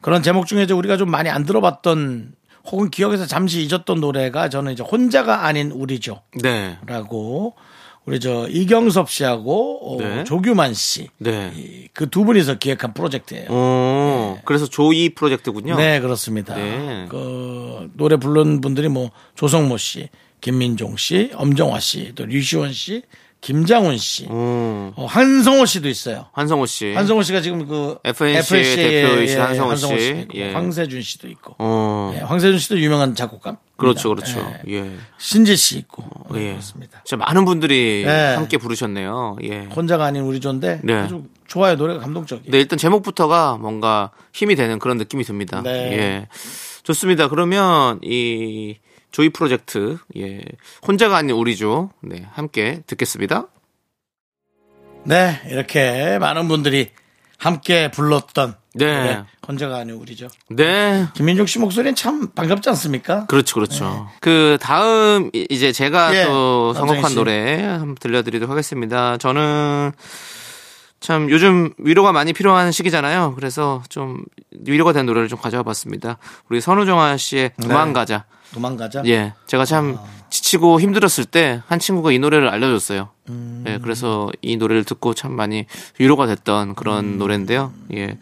그런 0.00 0.22
제목 0.22 0.46
중에 0.46 0.66
우리가 0.70 0.96
좀 0.96 1.10
많이 1.10 1.30
안 1.30 1.44
들어봤던 1.44 2.34
혹은 2.66 2.90
기억에서 2.90 3.26
잠시 3.26 3.62
잊었던 3.62 4.00
노래가 4.00 4.48
저는 4.48 4.72
이제 4.72 4.82
혼자가 4.82 5.46
아닌 5.46 5.70
우리죠. 5.70 6.22
네. 6.42 6.78
라고 6.86 7.54
우리 8.06 8.20
저 8.20 8.46
이경섭 8.48 9.08
씨하고 9.10 9.94
어, 9.96 10.02
네. 10.02 10.24
조규만 10.24 10.74
씨. 10.74 11.08
네. 11.18 11.88
그두 11.94 12.24
분이서 12.24 12.58
기획한 12.58 12.92
프로젝트예요. 12.92 13.50
오, 13.50 14.38
그래서 14.44 14.66
조이 14.66 15.10
프로젝트군요. 15.14 15.76
네, 15.76 16.00
그렇습니다. 16.00 16.54
네. 16.54 17.06
그 17.08 17.90
노래 17.94 18.16
부른 18.16 18.60
분들이 18.60 18.88
뭐 18.88 19.10
조성모 19.36 19.78
씨, 19.78 20.10
김민종 20.44 20.98
씨, 20.98 21.30
엄정화 21.32 21.80
씨, 21.80 22.12
또 22.14 22.26
류시원 22.26 22.74
씨, 22.74 23.00
김장훈 23.40 23.96
씨, 23.96 24.26
오, 24.26 24.92
어, 24.94 25.06
한성호 25.08 25.64
씨도 25.64 25.88
있어요. 25.88 26.26
한성호 26.32 26.66
씨. 26.66 26.92
한성호 26.92 27.22
씨가 27.22 27.40
지금 27.40 27.66
그 27.66 27.96
FNC 28.04 28.56
의 28.56 28.76
대표이신 28.76 29.40
한성호 29.40 29.74
씨. 29.76 30.08
있고 30.10 30.34
예. 30.34 30.52
황세준 30.52 31.00
씨도 31.00 31.28
있고. 31.28 31.54
어, 31.58 32.12
예, 32.14 32.20
황세준 32.20 32.58
씨도 32.58 32.78
유명한 32.78 33.14
작곡가. 33.14 33.56
그렇죠, 33.76 34.10
그렇죠. 34.10 34.38
예. 34.68 34.74
예. 34.74 34.90
신지 35.16 35.56
씨 35.56 35.78
있고. 35.78 36.04
네, 36.30 36.48
예. 36.48 36.50
그렇습니다. 36.50 37.00
진짜 37.06 37.24
많은 37.24 37.46
분들이 37.46 38.02
네. 38.04 38.34
함께 38.34 38.58
부르셨네요. 38.58 39.38
예. 39.44 39.60
혼자가 39.74 40.04
아닌 40.04 40.24
우리 40.24 40.40
조인데 40.40 40.80
네. 40.84 40.92
아주 40.92 41.24
좋아요 41.46 41.76
노래가 41.76 42.00
감동적이에요. 42.00 42.50
네, 42.50 42.58
일단 42.58 42.78
제목부터가 42.78 43.56
뭔가 43.56 44.10
힘이 44.34 44.56
되는 44.56 44.78
그런 44.78 44.98
느낌이 44.98 45.24
듭니다. 45.24 45.62
네. 45.62 45.70
예. 45.70 46.28
좋습니다. 46.82 47.28
그러면 47.28 47.98
이 48.02 48.76
조이 49.14 49.28
프로젝트, 49.28 49.96
예. 50.16 50.40
혼자가 50.84 51.16
아닌 51.18 51.36
우리죠. 51.36 51.90
네, 52.02 52.26
함께 52.32 52.82
듣겠습니다. 52.88 53.46
네, 55.04 55.40
이렇게 55.48 56.18
많은 56.18 56.48
분들이 56.48 56.90
함께 57.38 57.92
불렀던 57.92 58.56
네. 58.74 59.22
혼자가 59.46 59.76
아닌 59.76 59.94
우리죠. 59.94 60.26
네. 60.50 61.06
김민종 61.14 61.46
씨 61.46 61.60
목소리는 61.60 61.94
참 61.94 62.32
반갑지 62.34 62.68
않습니까? 62.70 63.26
그렇죠, 63.26 63.54
그렇죠. 63.54 64.08
그 64.20 64.58
다음 64.60 65.30
이- 65.32 65.46
이제 65.48 65.70
제가 65.70 66.10
네. 66.10 66.22
예, 66.22 66.24
또 66.24 66.74
선곡한 66.74 67.10
씨. 67.10 67.14
노래 67.14 67.62
한번 67.62 67.94
들려드리도록 67.94 68.50
하겠습니다. 68.50 69.16
저는 69.18 69.92
참 70.98 71.30
요즘 71.30 71.72
위로가 71.78 72.10
많이 72.10 72.32
필요한 72.32 72.72
시기잖아요. 72.72 73.34
그래서 73.36 73.80
좀 73.90 74.24
위로가 74.50 74.92
된 74.92 75.06
노래를 75.06 75.28
좀 75.28 75.38
가져와 75.38 75.62
봤습니다. 75.62 76.18
우리 76.50 76.60
선우정아 76.60 77.16
씨의 77.16 77.52
네. 77.56 77.68
도망가자. 77.68 78.24
도망가자. 78.52 79.02
예, 79.06 79.32
제가 79.46 79.64
참 79.64 79.96
아. 79.98 80.06
지치고 80.30 80.80
힘들었을 80.80 81.24
때 81.26 81.62
한 81.66 81.78
친구가 81.78 82.12
이 82.12 82.18
노래를 82.18 82.48
알려줬어요. 82.48 83.08
음. 83.30 83.64
예, 83.66 83.78
그래서 83.82 84.30
이 84.42 84.56
노래를 84.56 84.84
듣고 84.84 85.14
참 85.14 85.32
많이 85.32 85.66
위로가 85.98 86.26
됐던 86.26 86.70
음. 86.70 86.74
그런 86.74 87.18
노래인데요. 87.18 87.72
예, 87.94 88.18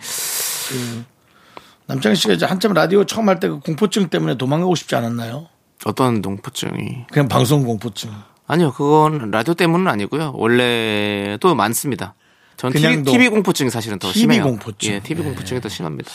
남창희 1.87 2.17
씨가 2.17 2.35
이제 2.35 2.47
한참 2.47 2.73
라디오 2.73 3.05
처음 3.05 3.29
할 3.29 3.41
때 3.41 3.49
그 3.49 3.59
공포증 3.61 4.09
때문에 4.09 4.37
도망가고 4.39 4.75
싶지 4.75 4.95
않았나요? 4.95 5.49
어떤 5.85 6.21
농포증이 6.21 7.07
그냥 7.11 7.29
방송 7.29 7.65
공포증. 7.65 8.11
아니요, 8.47 8.73
그건 8.73 9.31
라디오 9.31 9.55
때문은 9.55 9.89
아니고요. 9.89 10.33
원래 10.37 11.37
또 11.41 11.55
많습니다. 11.55 12.15
전 12.63 12.71
TV, 12.71 12.81
그냥도 12.81 13.11
TV 13.11 13.29
공포증이 13.29 13.71
사실은 13.71 13.99
더 13.99 14.07
TV 14.13 14.21
심해요. 14.21 14.45
공포증. 14.45 14.93
예, 14.93 15.01
TV 15.01 15.25
네. 15.25 15.31
공포증이 15.31 15.61
더 15.61 15.69
심합니다. 15.69 16.09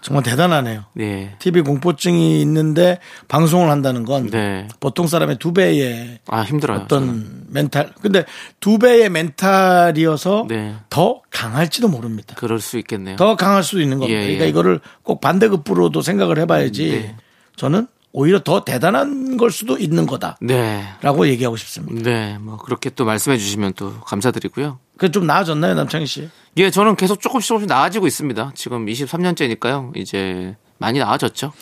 정말 0.00 0.24
대단하네요. 0.24 0.86
네. 0.94 1.36
TV 1.38 1.60
공포증이 1.62 2.40
있는데 2.40 2.98
방송을 3.28 3.70
한다는 3.70 4.04
건 4.04 4.28
네. 4.28 4.66
보통 4.80 5.06
사람의 5.06 5.38
두 5.38 5.52
배의 5.52 6.18
아, 6.26 6.40
힘들어요. 6.40 6.80
어떤 6.80 7.44
멘탈. 7.50 7.92
근데 8.02 8.24
두 8.58 8.80
배의 8.80 9.10
멘탈이어서 9.10 10.46
네. 10.48 10.74
더 10.90 11.22
강할지도 11.30 11.86
모릅니다. 11.86 12.34
그럴 12.36 12.58
수 12.58 12.78
있겠네요. 12.78 13.14
더 13.14 13.36
강할 13.36 13.62
수도 13.62 13.80
있는 13.80 14.00
겁니다. 14.00 14.18
예, 14.18 14.24
그러니까 14.24 14.44
예. 14.46 14.48
이거를 14.48 14.80
꼭 15.04 15.20
반대급부로도 15.20 16.02
생각을 16.02 16.36
해봐야지. 16.40 16.90
네. 16.90 17.16
저는 17.54 17.86
오히려 18.10 18.40
더 18.40 18.64
대단한 18.64 19.36
걸 19.36 19.52
수도 19.52 19.78
있는 19.78 20.06
거다라고 20.06 20.40
네. 20.46 21.30
얘기하고 21.30 21.56
싶습니다. 21.56 22.10
네. 22.10 22.38
뭐 22.40 22.56
그렇게 22.56 22.90
또 22.90 23.04
말씀해 23.04 23.38
주시면 23.38 23.74
또 23.76 24.00
감사드리고요. 24.00 24.80
그좀 24.98 25.26
나아졌나요, 25.26 25.74
남창희 25.74 26.06
씨? 26.06 26.28
예, 26.58 26.70
저는 26.70 26.96
계속 26.96 27.20
조금씩 27.20 27.48
조금씩 27.48 27.68
나아지고 27.68 28.06
있습니다. 28.06 28.52
지금 28.54 28.86
23년째니까요. 28.86 29.96
이제 29.96 30.54
많이 30.78 30.98
나아졌죠. 30.98 31.52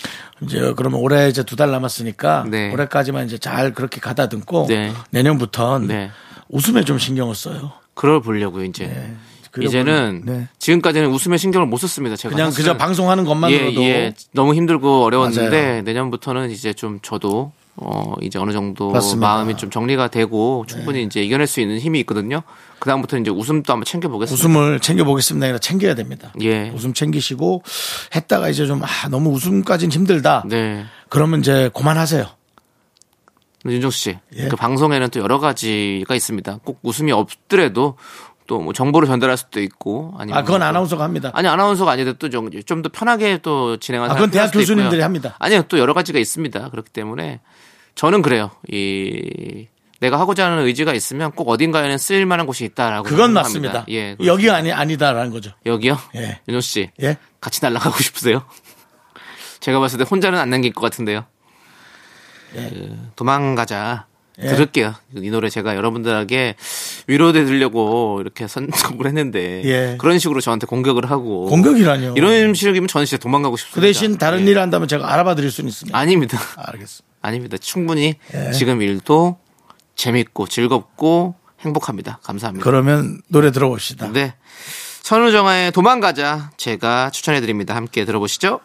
이제 0.42 0.72
그러면 0.76 1.00
올해 1.00 1.28
이제 1.28 1.42
두 1.42 1.56
달 1.56 1.70
남았으니까 1.70 2.46
네. 2.50 2.72
올해까지만 2.72 3.26
이제 3.26 3.38
잘 3.38 3.72
그렇게 3.74 4.00
가다듬고 4.00 4.66
네. 4.68 4.92
내년부터는 5.10 5.86
네. 5.88 6.10
웃음에 6.48 6.82
좀 6.84 6.98
신경을 6.98 7.34
써요. 7.34 7.72
그럴 7.94 8.20
보려고요, 8.20 8.64
이제. 8.64 8.86
네. 8.86 9.14
이제는 9.62 10.22
네. 10.24 10.48
지금까지는 10.58 11.08
웃음에 11.10 11.36
신경을 11.36 11.66
못 11.66 11.76
썼습니다. 11.78 12.14
제가 12.16 12.34
그냥. 12.34 12.50
그저 12.52 12.76
방송하는 12.76 13.24
것만으로도 13.24 13.82
예, 13.82 13.86
예. 13.88 14.14
너무 14.32 14.54
힘들고 14.54 15.04
어려웠는데 15.04 15.62
맞아요. 15.62 15.82
내년부터는 15.82 16.50
이제 16.50 16.72
좀 16.72 17.00
저도 17.02 17.50
어 17.76 18.14
이제 18.22 18.38
어느 18.38 18.52
정도 18.52 18.90
맞습니다. 18.90 19.26
네. 19.26 19.32
마음이 19.34 19.56
좀 19.56 19.70
정리가 19.70 20.08
되고 20.08 20.64
충분히 20.68 21.02
이제 21.02 21.20
이겨낼 21.22 21.46
수 21.48 21.60
있는 21.60 21.78
힘이 21.78 21.98
있거든요. 22.00 22.42
그다음부터 22.80 23.18
이제 23.18 23.30
웃음도 23.30 23.72
한번 23.72 23.84
챙겨 23.84 24.08
보겠습니다. 24.08 24.34
웃음을 24.48 24.80
챙겨보겠습니다. 24.80 25.44
아니라 25.46 25.58
챙겨야 25.58 25.94
됩니다. 25.94 26.32
예. 26.40 26.70
웃음 26.70 26.92
챙기시고 26.94 27.62
했다가 28.14 28.48
이제 28.48 28.66
좀 28.66 28.82
아, 28.82 29.08
너무 29.10 29.30
웃음까지는 29.30 29.92
힘들다. 29.92 30.44
네. 30.48 30.84
그러면 31.08 31.40
이제 31.40 31.70
그만하세요. 31.74 32.26
윤정수 33.66 33.98
씨. 33.98 34.18
예. 34.36 34.48
그 34.48 34.56
방송에는 34.56 35.08
또 35.10 35.20
여러 35.20 35.38
가지가 35.38 36.14
있습니다. 36.14 36.60
꼭 36.64 36.78
웃음이 36.82 37.12
없더라도 37.12 37.96
또뭐 38.46 38.72
정보를 38.72 39.06
전달할 39.06 39.36
수도 39.36 39.60
있고 39.60 40.14
아니면 40.18 40.38
아, 40.38 40.42
그건 40.42 40.60
또- 40.60 40.64
아나운서가 40.66 41.04
합니다. 41.04 41.30
아니 41.34 41.46
아나운서가 41.46 41.92
아니더라도 41.92 42.28
좀더 42.64 42.88
편하게 42.88 43.38
또 43.42 43.76
진행하는 43.76 44.12
아, 44.12 44.14
그건 44.16 44.30
대학 44.30 44.50
교수님들이 44.50 44.96
있고요. 44.96 45.04
합니다. 45.04 45.36
아니요 45.38 45.62
또 45.68 45.78
여러 45.78 45.94
가지가 45.94 46.18
있습니다. 46.18 46.70
그렇기 46.70 46.90
때문에 46.90 47.40
저는 47.94 48.22
그래요. 48.22 48.50
이 48.68 49.68
내가 50.00 50.18
하고자 50.18 50.50
하는 50.50 50.64
의지가 50.64 50.94
있으면 50.94 51.30
꼭 51.32 51.48
어딘가에는 51.48 51.98
쓰일 51.98 52.26
만한 52.26 52.46
곳이 52.46 52.64
있다라고 52.64 53.04
그건 53.04 53.28
생각합니다. 53.28 53.72
맞습니다. 53.72 53.84
예, 53.90 54.16
여기가 54.24 54.56
아니, 54.56 54.72
아니다라는 54.72 55.30
거죠. 55.30 55.52
여기요? 55.66 55.98
예. 56.16 56.40
윤호 56.48 56.60
씨 56.60 56.90
예. 57.02 57.16
같이 57.40 57.60
날아가고 57.62 57.98
싶으세요? 58.02 58.42
제가 59.60 59.78
봤을 59.78 59.98
때 59.98 60.04
혼자는 60.10 60.38
안 60.38 60.50
남길 60.50 60.72
것 60.72 60.80
같은데요. 60.80 61.24
예. 62.56 62.68
그 62.70 62.98
도망가자. 63.16 64.06
들을게요. 64.40 64.94
이 65.16 65.28
노래 65.28 65.50
제가 65.50 65.76
여러분들에게 65.76 66.54
위로해 67.08 67.32
드리려고 67.34 68.22
이렇게 68.22 68.48
선곡을 68.48 69.06
했는데 69.06 69.62
예. 69.66 69.96
그런 69.98 70.18
식으로 70.18 70.40
저한테 70.40 70.66
공격을 70.66 71.10
하고 71.10 71.44
공격이라뇨. 71.44 72.14
이런 72.16 72.54
식이면 72.54 72.88
저는 72.88 73.04
진짜 73.04 73.20
도망가고 73.20 73.58
싶습니다. 73.58 73.74
그 73.74 73.86
대신 73.86 74.16
다른 74.16 74.46
예. 74.46 74.52
일을 74.52 74.62
한다면 74.62 74.88
제가 74.88 75.12
알아봐 75.12 75.34
드릴 75.34 75.50
수는 75.50 75.68
있습니다. 75.68 75.98
아닙니다. 75.98 76.38
알겠습니다. 76.56 77.04
아닙니다. 77.20 77.58
충분히 77.58 78.14
예. 78.32 78.52
지금 78.52 78.80
일도 78.80 79.36
재밌고 80.00 80.46
즐겁고 80.46 81.34
행복합니다. 81.60 82.20
감사합니다. 82.22 82.64
그러면 82.64 83.20
노래 83.28 83.52
들어봅시다. 83.52 84.10
네. 84.12 84.34
선우정아의 85.02 85.72
도망가자 85.72 86.52
제가 86.56 87.10
추천해 87.10 87.42
드립니다. 87.42 87.76
함께 87.76 88.06
들어보시죠. 88.06 88.60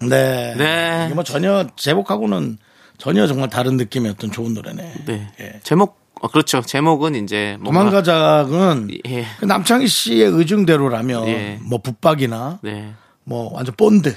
네. 0.00 0.54
네. 0.56 1.04
이게 1.06 1.14
뭐 1.14 1.22
전혀 1.22 1.68
제목하고는 1.76 2.58
전혀 2.98 3.28
정말 3.28 3.48
다른 3.48 3.76
느낌의 3.76 4.10
어떤 4.10 4.32
좋은 4.32 4.54
노래네. 4.54 4.94
네. 5.06 5.32
예. 5.38 5.60
제목 5.62 6.00
어, 6.20 6.26
그렇죠. 6.26 6.62
제목은 6.62 7.14
이제 7.14 7.56
도망가자는 7.64 8.88
예. 9.06 9.26
그 9.38 9.44
남창희 9.44 9.86
씨의 9.86 10.30
의중대로라면 10.30 11.28
예. 11.28 11.60
뭐 11.62 11.78
붙박이나 11.80 12.58
네. 12.62 12.92
뭐 13.22 13.52
완전 13.54 13.74
본드 13.76 14.16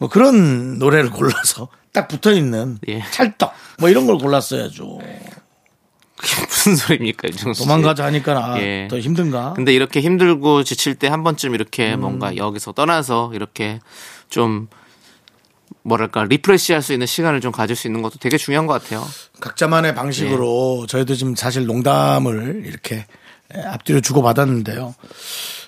뭐 0.00 0.08
그런 0.08 0.78
노래를 0.78 1.10
골라서 1.10 1.68
딱 1.96 2.08
붙어 2.08 2.30
있는 2.32 2.78
예. 2.88 3.02
찰떡 3.10 3.52
뭐 3.78 3.88
이런 3.88 4.06
걸 4.06 4.18
골랐어야죠. 4.18 4.98
무슨 6.48 6.76
소리입니까, 6.76 7.28
윤정수 7.28 7.62
씨? 7.62 7.66
도망가자 7.68 8.04
하니까 8.04 8.52
아, 8.54 8.58
예. 8.60 8.86
더 8.90 8.98
힘든가? 8.98 9.52
근데 9.54 9.72
이렇게 9.74 10.00
힘들고 10.00 10.62
지칠 10.64 10.94
때 10.94 11.08
한 11.08 11.22
번쯤 11.24 11.54
이렇게 11.54 11.94
음. 11.94 12.00
뭔가 12.00 12.36
여기서 12.36 12.72
떠나서 12.72 13.30
이렇게 13.34 13.80
좀 14.28 14.68
뭐랄까 15.82 16.24
refresh 16.24 16.72
할 16.72 16.82
수 16.82 16.92
있는 16.92 17.06
시간을 17.06 17.40
좀 17.40 17.52
가질 17.52 17.76
수 17.76 17.86
있는 17.86 18.02
것도 18.02 18.18
되게 18.18 18.36
중요한 18.38 18.66
것 18.66 18.74
같아요. 18.82 19.06
각자만의 19.40 19.94
방식으로 19.94 20.80
예. 20.82 20.86
저희도 20.86 21.14
지금 21.14 21.34
사실 21.34 21.64
농담을 21.66 22.62
이렇게 22.66 23.06
에, 23.54 23.60
앞뒤로 23.62 24.00
주고 24.00 24.20
받았는데요. 24.22 24.94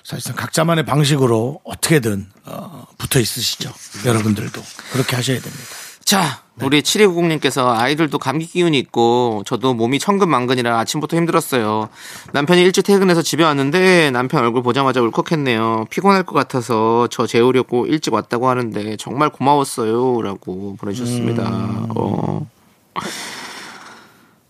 사실상 0.03 0.35
각자만의 0.35 0.85
방식으로 0.85 1.61
어떻게든 1.63 2.27
어, 2.45 2.85
붙어 2.97 3.19
있으시죠. 3.19 3.71
여러분들도 4.05 4.61
그렇게 4.91 5.15
하셔야 5.15 5.39
됩니다. 5.39 5.63
자, 6.09 6.41
네. 6.55 6.65
우리 6.65 6.81
7290님께서 6.81 7.67
아이들도 7.67 8.17
감기 8.17 8.47
기운이 8.47 8.79
있고 8.79 9.43
저도 9.45 9.75
몸이 9.75 9.99
천근만근이라 9.99 10.79
아침부터 10.79 11.15
힘들었어요. 11.15 11.87
남편이 12.33 12.63
일찍 12.63 12.81
퇴근해서 12.81 13.21
집에 13.21 13.43
왔는데 13.43 14.09
남편 14.09 14.43
얼굴 14.43 14.63
보자마자 14.63 15.01
울컥했네요. 15.01 15.85
피곤할 15.91 16.23
것 16.23 16.33
같아서 16.33 17.07
저 17.11 17.27
재우려고 17.27 17.85
일찍 17.85 18.11
왔다고 18.11 18.49
하는데 18.49 18.97
정말 18.97 19.29
고마웠어요. 19.29 20.23
라고 20.23 20.75
보내주셨습니다. 20.77 21.47
음. 21.47 21.87
어. 21.95 22.49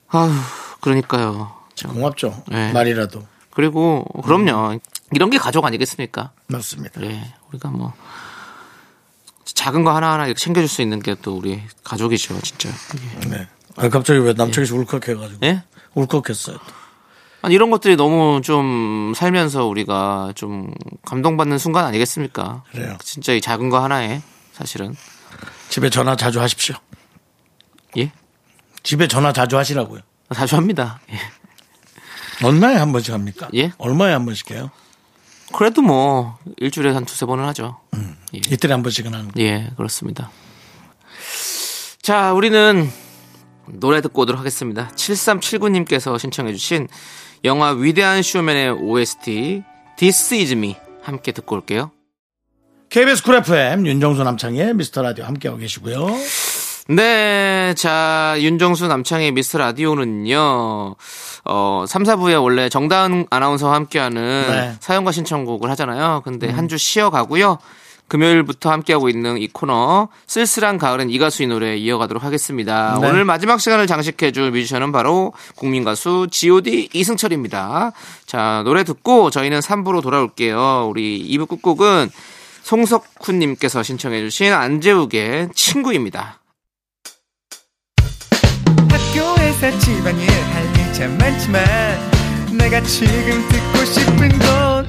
아휴, 0.08 0.32
그러니까요. 0.80 1.52
참. 1.76 1.94
고맙죠. 1.94 2.42
네. 2.48 2.72
말이라도 2.72 3.22
그리고 3.52 4.06
그럼요. 4.24 4.80
이런 5.12 5.30
게 5.30 5.38
가족 5.38 5.66
아니겠습니까? 5.66 6.32
맞습니다. 6.48 7.02
네, 7.02 7.34
우리가 7.50 7.68
뭐 7.68 7.92
작은 9.60 9.84
거 9.84 9.94
하나하나 9.94 10.26
이렇게 10.26 10.40
챙겨줄 10.40 10.70
수 10.70 10.82
있는 10.82 11.02
게 11.02 11.16
또 11.22 11.36
우리 11.36 11.62
가족이죠, 11.84 12.40
진짜. 12.42 12.70
네. 13.30 13.46
아, 13.76 13.90
갑자기 13.90 14.20
왜 14.20 14.32
남창희 14.32 14.66
씨 14.66 14.74
울컥해가지고 14.74 15.40
예? 15.44 15.64
울컥했어요. 15.96 16.58
아니, 17.42 17.56
이런 17.56 17.70
것들이 17.70 17.98
너무 17.98 18.40
좀 18.42 19.12
살면서 19.16 19.66
우리가 19.66 20.32
좀 20.36 20.74
감동받는 21.06 21.58
순간 21.58 21.84
아니겠습니까? 21.86 22.64
그래요. 22.72 22.98
진짜 23.04 23.34
이 23.34 23.42
작은 23.42 23.70
거 23.70 23.84
하나에 23.84 24.22
사실은 24.54 24.96
집에 25.68 25.90
전화 25.90 26.16
자주 26.16 26.40
하십시오. 26.40 26.76
예 27.98 28.12
집에 28.84 29.08
전화 29.10 29.34
자주 29.34 29.58
하시라고요. 29.58 30.00
자주 30.34 30.56
합니다. 30.56 31.02
예. 31.12 31.18
얼마에 32.46 32.76
한 32.76 32.94
번씩 32.94 33.14
합니까? 33.14 33.50
예? 33.56 33.74
얼마에 33.78 34.14
한 34.14 34.24
번씩 34.24 34.52
해요? 34.52 34.72
그래도 35.54 35.82
뭐 35.82 36.38
일주일에 36.58 36.92
한 36.92 37.06
두세 37.06 37.26
번은 37.26 37.46
하죠. 37.46 37.80
예. 38.36 38.38
이틀에 38.38 38.72
한 38.72 38.84
번씩은 38.84 39.14
하는 39.14 39.30
거. 39.30 39.40
예, 39.42 39.70
그렇습니다. 39.76 40.32
자, 42.02 42.34
우리는 42.34 42.90
노래 43.68 44.02
듣고 44.02 44.22
오도록 44.22 44.40
하겠습니다. 44.40 44.90
7379님께서 44.96 46.18
신청해주신 46.18 46.88
영화 47.46 47.72
위대한 47.72 48.22
쇼맨의 48.22 48.72
OST 48.72 49.64
This 49.98 50.34
Is 50.34 50.54
Me 50.54 50.76
함께 51.02 51.32
듣고 51.32 51.56
올게요. 51.56 51.92
KBS 52.90 53.24
쿨 53.24 53.36
FM 53.36 53.86
윤정수 53.86 54.24
남창희의 54.24 54.74
미스터 54.74 55.04
라디오 55.04 55.26
함께하고 55.26 55.60
계시고요. 55.60 56.08
네, 56.92 57.76
자, 57.78 58.36
윤정수 58.40 58.88
남창희의 58.88 59.32
미스터 59.34 59.60
라디오는요, 59.60 60.96
어, 61.46 61.86
3, 61.88 62.04
4부에 62.04 62.42
원래 62.42 62.68
정다은 62.68 63.28
아나운서와 63.30 63.76
함께하는 63.76 64.46
네. 64.50 64.76
사연과 64.80 65.12
신청곡을 65.12 65.70
하잖아요. 65.70 66.24
근데 66.26 66.50
한주 66.50 66.80
쉬어가고요. 66.80 67.60
금요일부터 68.08 68.72
함께하고 68.72 69.08
있는 69.08 69.38
이 69.38 69.48
코너, 69.50 70.10
쓸쓸한 70.26 70.80
가을엔 70.80 71.12
이 71.12 71.20
가수의 71.20 71.48
노래 71.50 71.78
이어가도록 71.78 72.24
하겠습니다. 72.24 72.98
네. 73.00 73.08
오늘 73.08 73.24
마지막 73.24 73.62
시간을 73.62 73.86
장식해줄 73.86 74.50
뮤지션은 74.50 74.92
바로 74.92 75.34
국민가수 75.58 76.30
GOD 76.32 76.90
이승철입니다. 76.92 77.92
자, 78.26 78.64
노래 78.66 78.84
듣고 78.84 79.30
저희는 79.30 79.60
3부로 79.60 80.02
돌아올게요. 80.02 80.88
우리 80.90 81.24
2부 81.38 81.50
끝곡은 81.50 82.10
송석훈님께서 82.64 83.84
신청해주신 83.84 84.54
안재욱의 84.54 85.50
친구입니다. 85.54 86.39
학교에서 89.10 89.78
집안일 89.80 90.30
할 90.30 90.66
일 90.78 90.94
참 90.94 91.18
많지만 91.18 91.64
내가 92.58 92.82
지금 92.82 93.48
듣고 93.50 93.86
싶은 93.86 94.30
건 94.40 94.88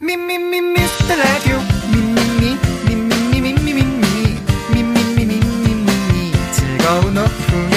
미미미 0.00 0.60
미스터 0.60 1.14
라디오 1.16 1.58
미미미 1.92 2.56
미미미 2.86 3.40
미미미 3.40 4.38
미미미 4.72 5.24
미미미 5.24 6.32
즐거운 6.52 7.18
오후 7.18 7.76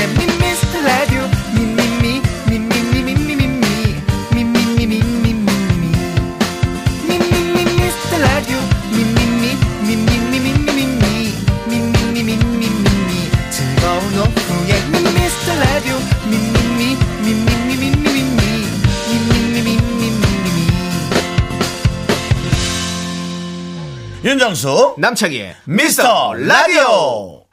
윤정수 24.24 24.96
남창희의 25.00 25.54
미스터 25.66 26.34
라디오 26.34 27.44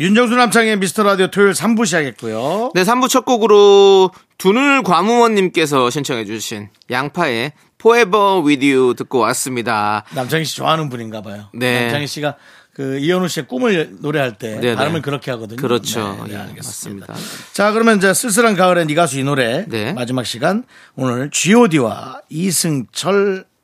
윤정수 0.00 0.34
남창의 0.34 0.76
미스터 0.78 1.04
라디오 1.04 1.28
토요일 1.28 1.52
3부 1.52 1.86
시작했고요. 1.86 2.72
네, 2.74 2.82
3부 2.82 3.08
첫 3.08 3.24
곡으로 3.24 4.10
두늘 4.36 4.82
과무원님께서 4.82 5.88
신청해주신 5.90 6.68
양파의 6.90 7.52
Forever 7.80 8.44
With 8.44 8.66
You 8.68 8.94
듣고 8.94 9.18
왔습니다. 9.18 10.04
남창희 10.14 10.44
씨 10.44 10.56
좋아하는 10.56 10.88
분인가 10.88 11.22
봐요. 11.22 11.48
네. 11.54 11.82
남창희 11.82 12.08
씨가 12.08 12.36
그 12.74 12.98
이현우 12.98 13.28
씨의 13.28 13.46
꿈을 13.46 13.98
노래할 14.00 14.36
때 14.36 14.58
네, 14.58 14.74
발음을 14.74 15.00
네. 15.00 15.04
그렇게 15.04 15.30
하거든요. 15.32 15.60
그렇죠. 15.60 16.18
네, 16.24 16.32
네, 16.32 16.34
예, 16.34 16.38
알겠습니다. 16.38 17.06
맞습니다. 17.12 17.52
자, 17.52 17.70
그러면 17.72 17.98
이제 17.98 18.12
쓸쓸한 18.12 18.56
가을엔 18.56 18.90
이 18.90 18.94
가수 18.94 19.18
이 19.18 19.22
노래 19.22 19.64
네. 19.68 19.92
마지막 19.92 20.24
시간 20.24 20.64
오늘 20.96 21.30
G.O.D와 21.30 22.22
이승철 22.30 23.49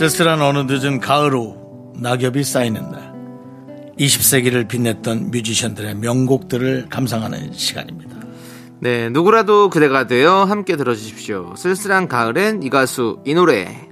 쓸쓸한 0.00 0.40
어느 0.40 0.60
늦은 0.60 0.98
가을 0.98 1.34
후 1.34 1.92
낙엽이 1.96 2.42
쌓이는 2.42 2.90
날 2.90 3.12
20세기를 3.98 4.66
빛냈던 4.66 5.30
뮤지션들의 5.30 5.94
명곡들을 5.96 6.86
감상하는 6.88 7.52
시간입니다. 7.52 8.16
네, 8.78 9.10
누구라도 9.10 9.68
그대가 9.68 10.06
되어 10.06 10.44
함께 10.44 10.78
들어주십시오. 10.78 11.54
쓸쓸한 11.54 12.08
가을엔 12.08 12.62
이 12.62 12.70
가수, 12.70 13.18
이 13.26 13.34
노래. 13.34 13.90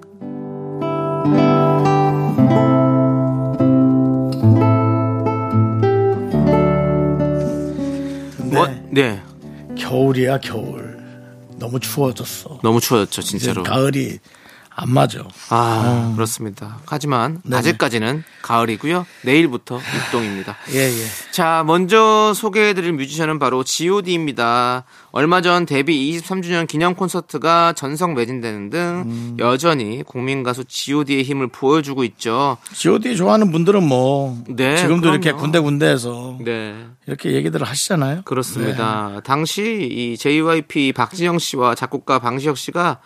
근데 8.38 8.56
뭐, 8.56 8.66
네, 8.90 9.22
겨울이야 9.76 10.38
겨울 10.38 10.96
너무 11.58 11.78
추워졌어. 11.78 12.60
너무 12.62 12.80
추워졌죠, 12.80 13.20
진짜로. 13.20 13.62
가을이 13.62 14.20
안 14.80 14.90
맞아. 14.92 15.24
아, 15.50 16.12
그렇습니다. 16.14 16.78
하지만 16.86 17.40
네네. 17.42 17.56
아직까지는 17.56 18.22
가을이고요. 18.42 19.06
내일부터 19.24 19.80
입동입니다. 20.06 20.56
예 20.72 20.78
예. 20.78 21.04
자, 21.32 21.64
먼저 21.66 22.32
소개해드릴 22.32 22.92
뮤지션은 22.92 23.40
바로 23.40 23.64
G.O.D입니다. 23.64 24.84
얼마 25.10 25.40
전 25.40 25.66
데뷔 25.66 26.16
23주년 26.16 26.68
기념 26.68 26.94
콘서트가 26.94 27.72
전성 27.72 28.14
매진되는 28.14 28.70
등 28.70 29.02
음. 29.06 29.36
여전히 29.40 30.04
국민 30.06 30.44
가수 30.44 30.64
G.O.D의 30.64 31.24
힘을 31.24 31.48
보여주고 31.48 32.04
있죠. 32.04 32.56
G.O.D 32.72 33.16
좋아하는 33.16 33.50
분들은 33.50 33.82
뭐 33.82 34.38
네, 34.48 34.76
지금도 34.76 35.08
이렇게 35.08 35.30
그럼요. 35.30 35.42
군데군데에서 35.42 36.38
네. 36.44 36.86
이렇게 37.08 37.32
얘기들을 37.32 37.66
하시잖아요. 37.66 38.22
그렇습니다. 38.24 39.20
당시 39.24 39.88
이 39.90 40.16
JYP 40.16 40.92
박지영 40.92 41.40
씨와 41.40 41.74
작곡가 41.74 42.20
방시혁 42.20 42.56
씨가 42.56 42.98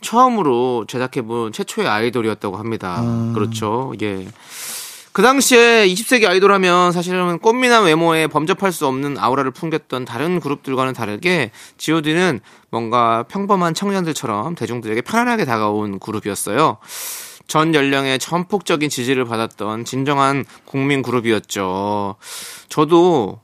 처음으로 0.00 0.84
제작해본 0.88 1.52
최초의 1.52 1.88
아이돌이었다고 1.88 2.56
합니다. 2.56 3.02
그렇죠. 3.34 3.92
예. 4.02 4.26
그 5.12 5.22
당시에 5.22 5.88
20세기 5.88 6.26
아이돌 6.28 6.52
하면 6.52 6.92
사실은 6.92 7.38
꽃미남 7.40 7.86
외모에 7.86 8.28
범접할 8.28 8.70
수 8.70 8.86
없는 8.86 9.18
아우라를 9.18 9.50
풍겼던 9.50 10.04
다른 10.04 10.38
그룹들과는 10.38 10.92
다르게 10.92 11.50
G.O.D는 11.78 12.40
뭔가 12.70 13.24
평범한 13.24 13.74
청년들처럼 13.74 14.54
대중들에게 14.54 15.02
편안하게 15.02 15.44
다가온 15.46 15.98
그룹이었어요. 15.98 16.78
전 17.48 17.74
연령의 17.74 18.20
전폭적인 18.20 18.88
지지를 18.88 19.24
받았던 19.24 19.84
진정한 19.84 20.44
국민 20.64 21.02
그룹이었죠. 21.02 22.14
저도 22.68 23.40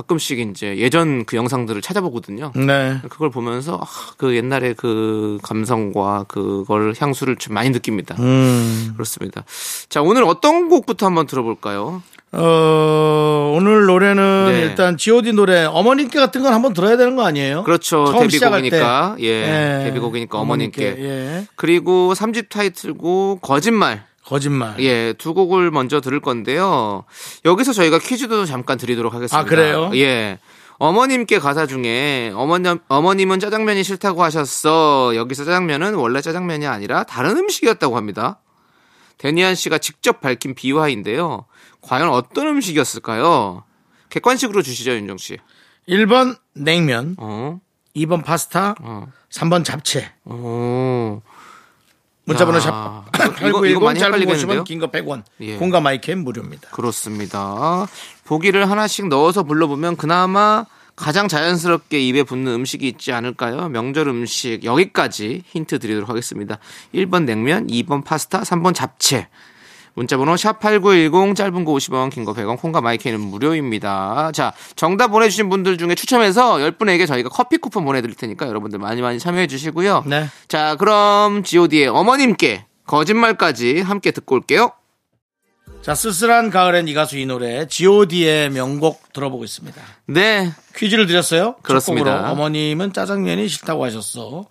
가끔씩 0.00 0.38
이제 0.38 0.78
예전 0.78 1.24
그 1.24 1.36
영상들을 1.36 1.80
찾아보거든요. 1.82 2.52
네. 2.54 2.98
그걸 3.08 3.30
보면서 3.30 3.78
아, 3.82 3.86
그 4.16 4.34
옛날의 4.34 4.74
그 4.74 5.38
감성과 5.42 6.24
그걸 6.28 6.94
향수를 6.98 7.36
좀 7.36 7.54
많이 7.54 7.70
느낍니다. 7.70 8.16
음. 8.18 8.92
그렇습니다. 8.94 9.44
자, 9.88 10.00
오늘 10.00 10.24
어떤 10.24 10.68
곡부터 10.68 11.06
한번 11.06 11.26
들어볼까요? 11.26 12.02
어, 12.32 13.54
오늘 13.56 13.86
노래는 13.86 14.46
네. 14.52 14.60
일단 14.60 14.96
G.O.D 14.96 15.32
노래 15.32 15.64
어머님께 15.64 16.18
같은 16.18 16.42
건 16.42 16.52
한번 16.52 16.72
들어야 16.72 16.96
되는 16.96 17.16
거 17.16 17.24
아니에요? 17.24 17.64
그렇죠. 17.64 18.04
처음 18.06 18.28
데뷔곡이니까. 18.28 19.16
때. 19.18 19.24
예. 19.24 19.84
데뷔곡이니까 19.84 20.38
어머님께. 20.38 20.82
예. 20.98 21.46
그리고 21.56 22.12
3집 22.14 22.48
타이틀곡 22.48 23.42
거짓말. 23.42 24.04
거짓말. 24.24 24.78
예, 24.80 25.12
두 25.14 25.34
곡을 25.34 25.70
먼저 25.70 26.00
들을 26.00 26.20
건데요. 26.20 27.04
여기서 27.44 27.72
저희가 27.72 27.98
퀴즈도 27.98 28.44
잠깐 28.46 28.78
드리도록 28.78 29.14
하겠습니다. 29.14 29.38
아, 29.38 29.44
그래요? 29.44 29.90
예. 29.94 30.38
어머님께 30.78 31.38
가사 31.38 31.66
중에 31.66 32.32
어머님, 32.34 32.78
어머님은 32.88 33.38
짜장면이 33.38 33.82
싫다고 33.82 34.22
하셨어. 34.22 35.14
여기서 35.14 35.44
짜장면은 35.44 35.94
원래 35.94 36.22
짜장면이 36.22 36.66
아니라 36.66 37.04
다른 37.04 37.36
음식이었다고 37.36 37.96
합니다. 37.96 38.40
데니안 39.18 39.54
씨가 39.54 39.76
직접 39.78 40.22
밝힌 40.22 40.54
비화인데요. 40.54 41.44
과연 41.82 42.08
어떤 42.08 42.46
음식이었을까요? 42.48 43.64
객관식으로 44.08 44.62
주시죠, 44.62 44.92
윤정 44.92 45.18
씨. 45.18 45.36
1번 45.86 46.38
냉면, 46.54 47.14
어, 47.18 47.60
2번 47.94 48.24
파스타, 48.24 48.74
어, 48.80 49.08
3번 49.30 49.64
잡채. 49.64 50.10
어. 50.24 51.20
문자번호 52.24 52.58
야, 52.58 52.60
샵 52.60 53.04
이거- 53.40 53.48
이거- 53.48 53.66
이거 53.66 53.80
8910 53.80 53.82
많이 53.84 53.98
짧은 53.98 54.12
헷갈리겠는데요? 54.14 54.62
50원 54.62 54.64
긴거 54.64 54.90
100원 54.90 55.22
예. 55.40 55.56
공감 55.56 55.82
마이캠 55.82 56.18
무료입니다. 56.24 56.68
그렇습니다. 56.70 57.86
보기를 58.24 58.70
하나씩 58.70 59.08
넣어서 59.08 59.42
불러보면 59.42 59.96
그나마 59.96 60.64
가장 60.96 61.28
자연스럽게 61.28 61.98
입에 61.98 62.22
붙는 62.24 62.52
음식이 62.52 62.86
있지 62.86 63.12
않을까요? 63.12 63.68
명절 63.70 64.06
음식 64.08 64.64
여기까지 64.64 65.44
힌트 65.46 65.78
드리도록 65.78 66.10
하겠습니다. 66.10 66.58
1번 66.94 67.24
냉면, 67.24 67.66
2번 67.68 68.04
파스타, 68.04 68.42
3번 68.42 68.74
잡채. 68.74 69.28
문자번호 69.94 70.34
샵8910 70.34 71.34
짧은 71.36 71.64
거 71.64 71.72
50원 71.72 72.10
긴 72.10 72.24
거 72.24 72.32
100원 72.32 72.58
콩과 72.58 72.80
마이크는 72.80 73.20
무료입니다. 73.20 74.30
자 74.32 74.52
정답 74.76 75.08
보내주신 75.08 75.48
분들 75.48 75.78
중에 75.78 75.94
추첨해서 75.94 76.56
10분에게 76.56 77.06
저희가 77.06 77.28
커피 77.28 77.56
쿠폰 77.58 77.84
보내드릴 77.84 78.14
테니까 78.14 78.46
여러분들 78.48 78.78
많이 78.78 79.02
많이 79.02 79.18
참여해 79.18 79.46
주시고요. 79.46 80.04
네. 80.06 80.26
자 80.48 80.76
그럼 80.76 81.42
god의 81.42 81.88
어머님께 81.88 82.66
거짓말까지 82.86 83.80
함께 83.80 84.10
듣고 84.10 84.36
올게요. 84.36 84.72
자, 85.82 85.94
쓸쓸한 85.94 86.50
가을엔 86.50 86.88
이 86.88 86.94
가수 86.94 87.16
이 87.16 87.24
노래 87.24 87.66
G.O.D의 87.66 88.50
명곡 88.50 89.12
들어보고 89.14 89.44
있습니다. 89.44 89.80
네 90.08 90.52
퀴즈를 90.76 91.06
드렸어요. 91.06 91.54
첫 91.56 91.62
그렇습니다. 91.62 92.30
어머님은 92.32 92.92
짜장면이 92.92 93.48
싫다고 93.48 93.84
하셨어. 93.86 94.44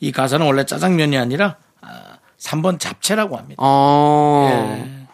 이 0.00 0.12
가사는 0.12 0.44
원래 0.44 0.66
짜장면이 0.66 1.16
아니라 1.16 1.56
아, 1.80 2.13
3번 2.44 2.78
잡채라고 2.78 3.36
합니다. 3.36 3.60
어. 3.62 4.48
예. 4.50 5.06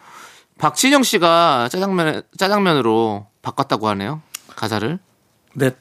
박진영 0.59 1.03
씨가 1.03 1.69
짜장면 1.71 2.23
짜장면으로 2.37 3.27
바꿨다고 3.41 3.87
하네요. 3.89 4.21
가사를. 4.55 4.99
네, 5.53 5.71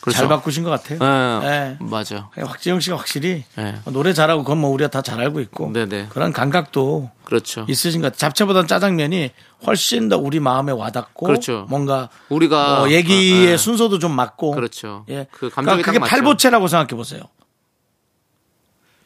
그렇죠. 0.00 0.18
잘 0.18 0.28
바꾸신 0.28 0.62
것 0.64 0.70
같아요. 0.70 0.98
예. 1.44 1.48
네. 1.48 1.76
맞아. 1.80 2.30
확지영 2.36 2.80
씨가 2.80 2.96
확실히 2.96 3.44
네. 3.56 3.74
노래 3.86 4.12
잘하고 4.14 4.42
그건 4.44 4.58
뭐 4.58 4.70
우리가 4.70 4.88
다 4.90 5.02
잘 5.02 5.20
알고 5.20 5.40
있고 5.40 5.72
네네. 5.72 6.06
그런 6.10 6.32
감각도 6.32 7.10
그렇죠. 7.24 7.66
있으신 7.68 8.00
것 8.00 8.06
같아요. 8.12 8.18
잡채보다는 8.30 8.66
짜장면이 8.68 9.30
훨씬 9.66 10.08
더 10.08 10.16
우리 10.16 10.40
마음에 10.40 10.72
와닿고 10.72 11.26
그렇죠. 11.26 11.66
뭔가 11.68 12.08
우리가 12.30 12.78
뭐 12.80 12.90
얘기의 12.90 13.48
어, 13.48 13.50
예. 13.50 13.56
순서도 13.56 13.98
좀 13.98 14.12
맞고 14.12 14.52
그렇죠. 14.52 15.04
예. 15.10 15.26
그 15.32 15.50
감정이 15.50 15.82
그러니까 15.82 16.04
그게. 16.04 16.10
팔보채라고 16.10 16.66
생각해 16.68 16.96
보세요. 16.96 17.20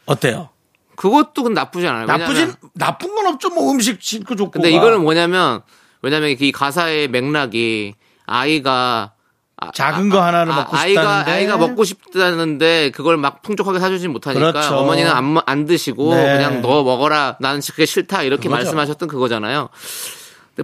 어때요? 0.07 0.51
그것도 0.97 1.43
근데 1.43 1.61
나쁘지 1.61 1.87
않아요. 1.87 2.07
나쁘진 2.07 2.53
나쁜 2.75 3.15
건 3.15 3.27
없죠. 3.27 3.51
뭐 3.51 3.71
음식 3.71 4.01
싣고 4.03 4.35
좋고. 4.37 4.51
근데 4.53 4.71
이거는 4.71 5.03
뭐냐면 5.03 5.61
왜냐면 6.03 6.31
이 6.39 6.53
가사의 6.53 7.09
맥락이 7.09 7.95
아이가 8.27 9.13
아- 9.59 9.71
작은 9.73 10.11
거 10.11 10.21
하나를 10.23 10.53
먹고 10.55 10.77
아이가 10.77 11.01
싶다는데. 11.03 11.31
아이가 11.33 11.57
먹고 11.57 11.85
싶다는데 11.85 12.91
그걸 12.91 13.17
막 13.17 13.41
풍족하게 13.43 13.79
사주진 13.79 14.13
못하니까 14.13 14.53
그렇죠. 14.53 14.77
어머니는 14.77 15.11
안, 15.11 15.33
먹- 15.35 15.45
안 15.47 15.65
드시고 15.65 16.15
네. 16.15 16.37
그냥 16.37 16.61
너 16.61 16.83
먹어라 16.83 17.37
나는 17.41 17.61
그게 17.63 17.87
싫다 17.87 18.23
이렇게 18.23 18.49
그거죠. 18.49 18.65
말씀하셨던 18.65 19.09
그거잖아요. 19.09 19.71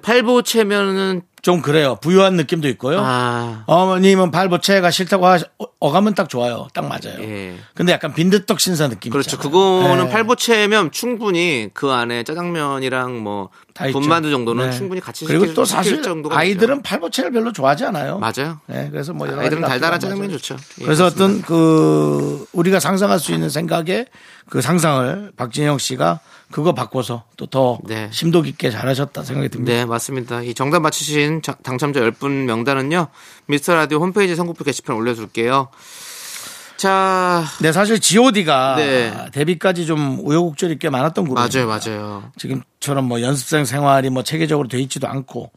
팔보채면은 0.00 1.22
좀 1.42 1.60
그래요. 1.60 1.96
부유한 2.00 2.34
느낌도 2.34 2.68
있고요. 2.68 3.00
아 3.04 3.64
어머님은 3.66 4.30
발보채가 4.30 4.92
싫다고 4.92 5.26
하, 5.26 5.38
어가면 5.80 6.14
딱 6.14 6.28
좋아요. 6.28 6.68
딱 6.72 6.82
맞아요. 6.86 7.18
예. 7.20 7.56
근데 7.74 7.92
약간 7.92 8.14
빈대떡 8.14 8.60
신사 8.60 8.88
느낌. 8.88 9.10
그렇죠. 9.10 9.36
있잖아요. 9.36 9.50
그거는 9.50 10.04
네. 10.04 10.10
팔보채면 10.10 10.92
충분히 10.92 11.68
그 11.74 11.90
안에 11.90 12.22
짜장면이랑 12.22 13.18
뭐. 13.18 13.50
분만두 13.74 14.30
정도는 14.30 14.66
네. 14.70 14.76
충분히 14.76 15.00
같이 15.00 15.24
그리고 15.24 15.44
시킬- 15.44 15.54
또 15.54 15.64
사실 15.64 16.02
정도가 16.02 16.36
아이들은. 16.38 16.82
팔보채를 16.82 17.32
별로 17.32 17.52
좋아하지 17.52 17.86
않아요. 17.86 18.18
맞아요. 18.18 18.60
네, 18.66 18.88
그래서 18.92 19.14
뭐 19.14 19.26
아이들은 19.26 19.62
달달한 19.62 19.98
짜장면. 19.98 20.30
좋죠. 20.30 20.56
예, 20.80 20.84
그래서. 20.84 21.06
어떤 21.06 21.40
그 21.42 22.46
우리가 22.52 22.80
상상할 22.80 23.18
수 23.18 23.32
있는 23.32 23.48
생각에 23.48 24.04
그 24.50 24.60
상상을 24.60 25.32
박진영 25.36 25.78
씨가 25.78 26.20
그거 26.52 26.72
바꿔서 26.74 27.24
또더 27.36 27.80
네. 27.84 28.08
심도 28.12 28.42
깊게 28.42 28.70
잘하셨다 28.70 29.24
생각이 29.24 29.48
듭니다. 29.48 29.72
네, 29.72 29.84
맞습니다. 29.84 30.42
이 30.42 30.54
정답 30.54 30.80
맞히신 30.80 31.42
자- 31.42 31.56
당첨자 31.62 32.00
10분 32.00 32.44
명단은요. 32.44 33.08
미스터 33.46 33.74
라디오 33.74 33.98
홈페이지 33.98 34.36
선곡표 34.36 34.62
게시판 34.64 34.94
올려둘게요. 34.94 35.68
자, 36.76 37.44
네, 37.60 37.70
사실 37.70 38.00
G.O.D가 38.00 38.74
네. 38.76 39.14
데뷔까지 39.32 39.86
좀 39.86 40.18
우여곡절이 40.20 40.78
꽤 40.78 40.90
많았던 40.90 41.28
그룹입니다. 41.28 41.64
맞아요, 41.66 41.68
맞아요. 41.68 42.30
지금처럼 42.38 43.04
뭐 43.06 43.20
연습생 43.22 43.64
생활이 43.64 44.10
뭐 44.10 44.22
체계적으로 44.24 44.66
돼 44.68 44.78
있지도 44.80 45.06
않고 45.06 45.52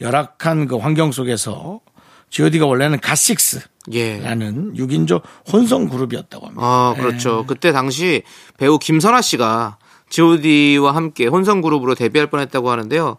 열악한 0.00 0.66
그 0.66 0.76
환경 0.78 1.12
속에서 1.12 1.80
G.O.D가 2.30 2.66
원래는 2.66 2.98
가식스라는 2.98 3.68
예. 3.92 4.20
6인조 4.82 5.22
혼성 5.52 5.88
그룹이었다고 5.88 6.46
합니다. 6.46 6.64
아, 6.66 6.94
그렇죠. 6.96 7.44
그때 7.46 7.70
당시 7.70 8.22
배우 8.58 8.78
김선아 8.80 9.20
씨가 9.22 9.78
G.O.D와 10.10 10.94
함께 10.94 11.26
혼성 11.26 11.60
그룹으로 11.60 11.94
데뷔할 11.94 12.30
뻔했다고 12.30 12.70
하는데요. 12.70 13.18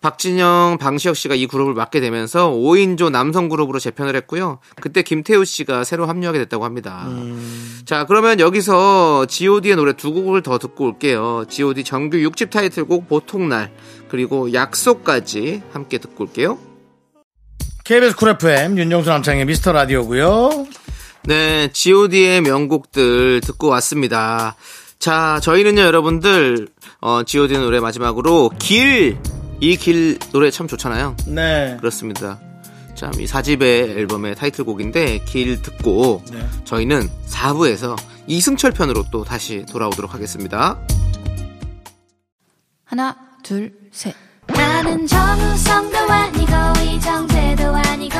박진영, 0.00 0.78
방시혁 0.80 1.16
씨가 1.16 1.34
이 1.34 1.48
그룹을 1.48 1.74
맡게 1.74 2.00
되면서 2.00 2.50
5인조 2.50 3.10
남성 3.10 3.48
그룹으로 3.48 3.80
재편을 3.80 4.14
했고요. 4.14 4.60
그때 4.80 5.02
김태우 5.02 5.44
씨가 5.44 5.82
새로 5.82 6.06
합류하게 6.06 6.38
됐다고 6.38 6.64
합니다. 6.64 7.08
자, 7.84 8.06
그러면 8.06 8.38
여기서 8.38 9.26
G.O.D의 9.26 9.74
노래 9.74 9.94
두 9.94 10.12
곡을 10.12 10.42
더 10.42 10.58
듣고 10.58 10.84
올게요. 10.84 11.46
G.O.D 11.48 11.82
정규 11.82 12.18
6집 12.18 12.50
타이틀곡 12.50 13.08
보통날 13.08 13.72
그리고 14.08 14.52
약속까지 14.52 15.62
함께 15.72 15.98
듣고 15.98 16.24
올게요. 16.24 16.58
KBS 17.84 18.16
쿨 18.16 18.28
FM 18.30 18.78
윤정수 18.78 19.08
남창의 19.08 19.46
미스터 19.46 19.72
라디오고요. 19.72 20.66
네, 21.24 21.70
G.O.D의 21.72 22.42
명곡들 22.42 23.40
듣고 23.40 23.66
왔습니다. 23.68 24.54
자, 24.98 25.38
저희는요, 25.42 25.80
여러분들, 25.80 26.68
어, 27.00 27.22
G.O.D 27.22 27.56
노래 27.58 27.80
마지막으로 27.80 28.50
길! 28.58 29.18
이 29.60 29.76
길 29.76 30.18
노래 30.32 30.50
참 30.50 30.68
좋잖아요. 30.68 31.16
네. 31.26 31.76
그렇습니다. 31.80 32.38
자, 32.94 33.10
이 33.18 33.26
4집의 33.26 33.62
앨범의 33.62 34.34
타이틀곡인데, 34.36 35.20
길 35.24 35.62
듣고, 35.62 36.22
네. 36.32 36.44
저희는 36.64 37.08
4부에서 37.28 37.96
이승철 38.26 38.72
편으로 38.72 39.04
또 39.12 39.24
다시 39.24 39.64
돌아오도록 39.70 40.14
하겠습니다. 40.14 40.78
하나, 42.84 43.16
둘, 43.42 43.72
셋. 43.92 44.14
나는 44.48 45.06
정우성도 45.06 45.98
아니고 45.98 46.52
이정재도 46.84 47.64
아니고 47.74 48.16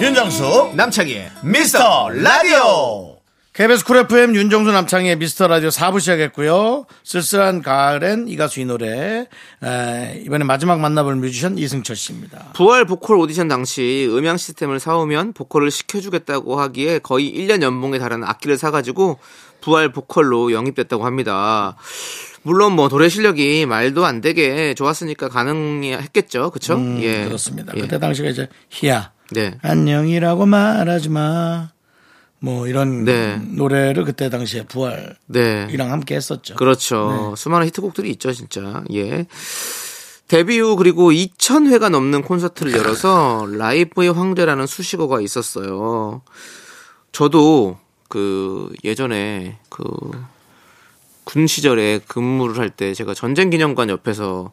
윤정수 0.00 0.72
남창희의 0.76 1.30
미스터 1.42 2.08
라디오 2.08 3.18
KBS 3.52 3.84
쿨 3.84 3.98
FM 3.98 4.34
윤정수 4.34 4.72
남창희의 4.72 5.16
미스터 5.16 5.46
라디오 5.46 5.68
4부 5.68 6.00
시작했고요. 6.00 6.86
쓸쓸한 7.04 7.60
가을엔 7.60 8.26
이 8.28 8.36
가수 8.36 8.60
이 8.60 8.64
노래 8.64 9.26
에, 9.62 10.22
이번에 10.24 10.44
마지막 10.44 10.80
만나볼 10.80 11.16
뮤지션 11.16 11.58
이승철 11.58 11.96
씨입니다. 11.96 12.52
부활 12.54 12.86
보컬 12.86 13.18
오디션 13.18 13.48
당시 13.48 14.08
음향 14.10 14.38
시스템을 14.38 14.80
사오면 14.80 15.34
보컬을 15.34 15.70
시켜주겠다고 15.70 16.58
하기에 16.58 17.00
거의 17.00 17.30
1년 17.34 17.60
연봉에 17.60 17.98
달하는 17.98 18.26
악기를 18.26 18.56
사가지고 18.56 19.18
부활 19.60 19.92
보컬로 19.92 20.52
영입됐다고 20.52 21.04
합니다. 21.04 21.76
물론 22.42 22.72
뭐 22.72 22.88
노래 22.88 23.10
실력이 23.10 23.66
말도 23.66 24.06
안 24.06 24.22
되게 24.22 24.72
좋았으니까 24.72 25.28
가능했겠죠, 25.28 26.52
그쵸? 26.52 26.74
예. 27.00 27.24
음, 27.24 27.24
그렇습니다. 27.26 27.74
예. 27.76 27.82
그때 27.82 27.98
당시가 27.98 28.30
이제 28.30 28.48
희야 28.70 29.10
네. 29.32 29.58
안녕이라고 29.62 30.46
말하지 30.46 31.08
마. 31.08 31.70
뭐 32.38 32.66
이런 32.66 33.04
네. 33.04 33.36
노래를 33.36 34.04
그때 34.04 34.30
당시에 34.30 34.64
부활이랑 34.64 35.16
네. 35.28 35.76
함께 35.76 36.14
했었죠. 36.16 36.54
그렇죠. 36.54 37.34
수많은 37.36 37.66
히트곡들이 37.66 38.10
있죠, 38.12 38.32
진짜. 38.32 38.82
예. 38.94 39.26
데뷔 40.26 40.58
후 40.58 40.76
그리고 40.76 41.10
2,000회가 41.10 41.90
넘는 41.90 42.22
콘서트를 42.22 42.72
열어서 42.72 43.46
라이브의 43.50 44.12
황제라는 44.12 44.66
수식어가 44.66 45.20
있었어요. 45.20 46.22
저도 47.12 47.78
그 48.08 48.72
예전에 48.84 49.58
그 49.68 49.84
군 51.24 51.46
시절에 51.46 52.00
근무를 52.08 52.58
할 52.58 52.70
때 52.70 52.92
제가 52.92 53.14
전쟁 53.14 53.50
기념관 53.50 53.88
옆에서 53.88 54.50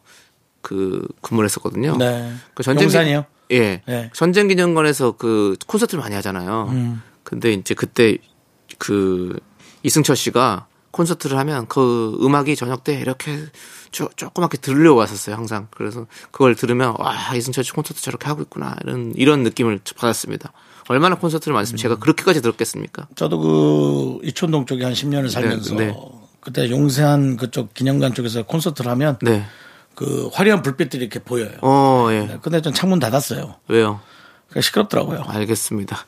그 0.62 1.06
근무를 1.20 1.46
했었거든요. 1.46 1.96
네. 1.96 2.32
그 2.54 2.62
전쟁 2.62 2.84
용산이요? 2.84 3.24
예. 3.52 3.82
네. 3.86 4.10
전쟁 4.12 4.48
기념관에서 4.48 5.12
그 5.12 5.56
콘서트를 5.66 6.02
많이 6.02 6.14
하잖아요. 6.16 6.68
음. 6.70 7.02
근데 7.22 7.52
이제 7.52 7.74
그때 7.74 8.18
그 8.78 9.38
이승철 9.82 10.16
씨가 10.16 10.66
콘서트를 10.90 11.38
하면 11.38 11.66
그 11.68 12.18
음악이 12.20 12.56
저녁 12.56 12.84
때 12.84 12.94
이렇게 12.94 13.38
쪼, 13.92 14.08
조그맣게 14.16 14.58
들려왔었어요, 14.58 15.36
항상. 15.36 15.68
그래서 15.70 16.06
그걸 16.30 16.54
들으면 16.54 16.94
와, 16.98 17.14
이승철 17.34 17.64
씨 17.64 17.72
콘서트 17.72 18.00
저렇게 18.02 18.26
하고 18.26 18.42
있구나. 18.42 18.76
이런 18.82 19.12
이런 19.16 19.42
느낌을 19.42 19.80
받았습니다. 19.96 20.52
얼마나 20.88 21.16
콘서트를 21.16 21.52
많이 21.52 21.62
했으면 21.62 21.76
제가 21.76 21.96
그렇게까지 21.96 22.40
들었겠습니까? 22.40 23.08
저도 23.14 23.38
그 23.38 24.26
이촌동 24.26 24.66
쪽에 24.66 24.84
한 24.84 24.94
10년을 24.94 25.28
살면서 25.28 25.74
네. 25.74 25.94
그때 26.40 26.70
용산 26.70 27.36
그쪽 27.36 27.74
기념관 27.74 28.14
쪽에서 28.14 28.44
콘서트를 28.44 28.90
하면 28.92 29.18
네. 29.20 29.44
그 29.98 30.30
화려한 30.32 30.62
불빛들이 30.62 31.02
이렇게 31.02 31.18
보여요. 31.18 31.50
어, 31.60 32.06
예. 32.10 32.38
근데 32.40 32.62
전 32.62 32.72
창문 32.72 33.00
닫았어요. 33.00 33.56
왜요? 33.66 33.98
그러니까 34.46 34.60
시끄럽더라고요. 34.60 35.24
알겠습니다. 35.26 35.98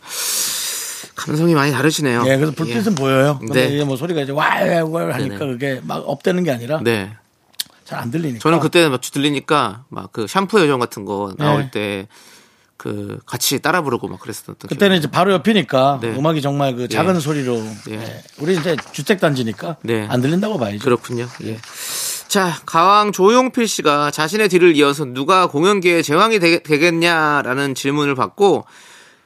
감성이 1.16 1.54
많이 1.56 1.72
다르시네요. 1.72 2.22
예, 2.28 2.36
그래서 2.36 2.52
불빛은 2.52 2.92
예. 2.92 2.94
보여요. 2.94 3.38
근데 3.40 3.66
네. 3.66 3.74
이게 3.74 3.84
뭐 3.84 3.96
소리가 3.96 4.20
이제 4.20 4.30
와와와 4.30 5.14
하니까 5.14 5.18
네네. 5.18 5.36
그게 5.38 5.80
막 5.82 6.04
업되는 6.06 6.44
게 6.44 6.52
아니라 6.52 6.80
네. 6.84 7.16
잘 7.84 7.98
안 7.98 8.12
들리니까. 8.12 8.38
저는 8.38 8.60
그때 8.60 8.88
막 8.88 9.00
들리니까 9.00 9.86
막 9.88 10.12
그 10.12 10.28
샴푸 10.28 10.60
요정 10.60 10.78
같은 10.78 11.04
거 11.04 11.34
나올 11.36 11.68
네. 11.72 12.06
때그 12.76 13.18
같이 13.26 13.58
따라 13.58 13.82
부르고 13.82 14.06
막 14.06 14.20
그랬었던 14.20 14.54
그때는 14.68 14.98
이제 14.98 15.10
바로 15.10 15.32
옆이니까 15.32 15.98
네. 16.00 16.14
음악이 16.14 16.42
정말 16.42 16.76
그 16.76 16.86
작은 16.86 17.16
예. 17.16 17.18
소리로 17.18 17.56
예. 17.90 17.94
예. 17.94 18.22
우리 18.38 18.56
이제 18.56 18.76
주택 18.92 19.18
단지니까 19.18 19.78
네. 19.82 20.06
안 20.08 20.20
들린다고 20.20 20.58
봐야죠. 20.58 20.78
그렇군요. 20.78 21.26
예. 21.42 21.58
자, 22.30 22.60
가왕 22.64 23.10
조용필 23.10 23.66
씨가 23.66 24.12
자신의 24.12 24.48
뒤를 24.50 24.76
이어서 24.76 25.04
누가 25.04 25.48
공연계의 25.48 26.04
제왕이 26.04 26.38
되, 26.38 26.60
겠냐라는 26.60 27.74
질문을 27.74 28.14
받고 28.14 28.66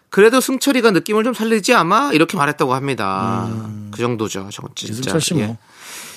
그래도 0.08 0.40
승철이가 0.40 0.90
느낌을 0.92 1.22
좀 1.22 1.34
살리지 1.34 1.74
아마 1.74 2.12
이렇게 2.14 2.38
말했다고 2.38 2.72
합니다. 2.72 3.46
그 3.90 3.98
정도죠. 4.00 4.48
저 4.50 4.62
진짜. 4.74 4.92
음. 4.94 5.00
이승철 5.00 5.20
씨 5.20 5.34
뭐. 5.34 5.42
예. 5.42 5.58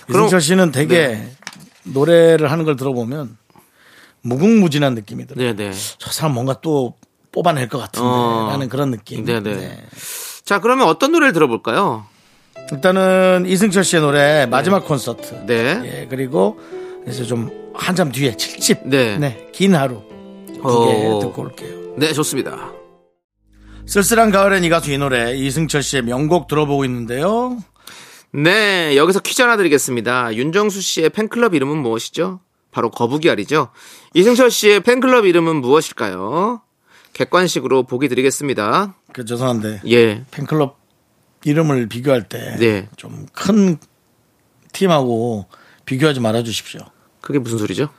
그럼- 0.07 0.21
이승철 0.27 0.39
씨는 0.39 0.71
되게 0.71 1.07
네. 1.07 1.35
노래를 1.83 2.49
하는 2.51 2.63
걸 2.63 2.77
들어보면 2.77 3.37
무궁무진한 4.21 4.95
느낌이더라고요. 4.95 5.55
네, 5.57 5.69
네. 5.71 5.77
저 5.97 6.09
사람 6.13 6.35
뭔가 6.35 6.61
또 6.61 6.95
뽑아낼 7.33 7.67
것 7.67 7.79
같은데 7.79 8.07
어. 8.07 8.47
라는 8.49 8.69
그런 8.69 8.91
느낌. 8.91 9.25
네네. 9.25 9.83
자, 10.45 10.61
그러면 10.61 10.87
어떤 10.87 11.11
노래를 11.11 11.33
들어볼까요? 11.33 12.05
일단은 12.71 13.45
이승철 13.47 13.83
씨의 13.83 14.01
노래 14.01 14.45
마지막 14.45 14.85
콘서트. 14.85 15.45
네. 15.45 15.81
예, 15.83 16.07
그리고 16.09 16.59
이제 17.07 17.23
좀 17.23 17.71
한참 17.73 18.11
뒤에 18.11 18.33
7집. 18.33 18.87
네. 18.87 19.49
긴 19.53 19.75
하루. 19.75 20.01
두개 20.47 21.07
어. 21.07 21.19
듣고 21.21 21.43
올게요. 21.43 21.93
네, 21.97 22.13
좋습니다. 22.13 22.71
쓸쓸한 23.85 24.31
가을엔 24.31 24.63
이 24.63 24.69
가수 24.69 24.91
이 24.91 24.97
노래 24.97 25.35
이승철 25.35 25.81
씨의 25.81 26.03
명곡 26.03 26.47
들어보고 26.47 26.83
있는데요. 26.85 27.57
네, 28.33 28.97
여기서 28.97 29.21
퀴즈 29.21 29.41
하나 29.41 29.55
드리겠습니다. 29.55 30.35
윤정수 30.35 30.81
씨의 30.81 31.09
팬클럽 31.11 31.55
이름은 31.55 31.77
무엇이죠? 31.77 32.41
바로 32.71 32.91
거북이알이죠. 32.91 33.69
이승철 34.13 34.51
씨의 34.51 34.81
팬클럽 34.81 35.25
이름은 35.25 35.55
무엇일까요? 35.57 36.61
객관식으로 37.13 37.83
보기 37.83 38.09
드리겠습니다. 38.09 38.95
그 39.13 39.25
죄송한데 39.25 39.81
예. 39.87 40.23
팬클럽 40.31 40.77
이름을 41.47 41.87
비교할 41.87 42.23
때 42.23 42.55
네. 42.59 42.87
좀큰 42.97 43.77
팀하고 44.73 45.45
비교하지 45.85 46.19
말아 46.19 46.43
주십시오. 46.43 46.81
그게 47.21 47.39
무슨 47.39 47.57
소리죠? 47.57 47.89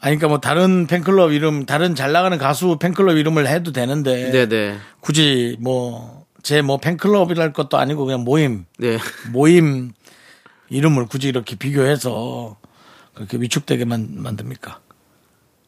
아니 0.00 0.16
그러니까 0.16 0.28
뭐 0.28 0.40
다른 0.40 0.86
팬클럽 0.86 1.32
이름 1.32 1.64
다른 1.64 1.94
잘 1.94 2.12
나가는 2.12 2.36
가수 2.38 2.76
팬클럽 2.80 3.16
이름을 3.16 3.46
해도 3.46 3.72
되는데 3.72 4.30
네네. 4.32 4.78
굳이 5.00 5.56
뭐 5.60 6.26
제뭐 6.42 6.78
팬클럽이랄 6.78 7.52
것도 7.52 7.78
아니고 7.78 8.04
그냥 8.04 8.24
모임 8.24 8.64
네. 8.78 8.98
모임 9.30 9.92
이름을 10.70 11.06
굳이 11.06 11.28
이렇게 11.28 11.54
비교해서 11.54 12.56
그렇게 13.14 13.36
위축되게만 13.36 14.22
만듭니까? 14.22 14.80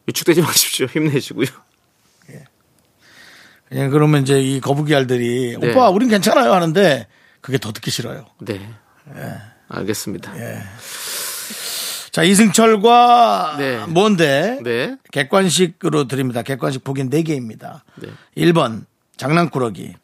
위축되지 0.07 0.41
마십시오. 0.41 0.87
힘내시고요. 0.91 1.47
그냥 3.69 3.89
그러면 3.89 4.21
이제 4.21 4.41
이 4.41 4.61
거북이 4.61 4.93
알들이 4.93 5.57
네. 5.59 5.71
오빠 5.71 5.89
우린 5.89 6.09
괜찮아요 6.09 6.53
하는데 6.53 7.07
그게 7.41 7.57
더 7.57 7.71
듣기 7.71 7.91
싫어요. 7.91 8.25
네. 8.39 8.59
알겠습니다. 9.67 10.33
자 12.11 12.23
이승철과 12.23 13.55
네. 13.57 13.85
뭔데 13.87 14.59
네. 14.63 14.95
객관식으로 15.11 16.07
드립니다. 16.07 16.41
객관식 16.43 16.83
보기는 16.83 17.09
4개입니다. 17.09 17.81
네. 17.95 18.09
1번 18.37 18.85
장난꾸러기 19.17 19.95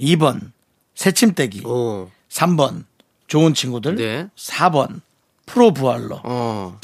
2번 0.00 0.50
새침대기 0.94 1.66
오. 1.66 2.10
3번 2.28 2.84
좋은 3.28 3.54
친구들 3.54 3.96
네. 3.96 4.28
4번 4.36 5.00
프로 5.46 5.72
부활러 5.72 6.20
어. 6.24 6.78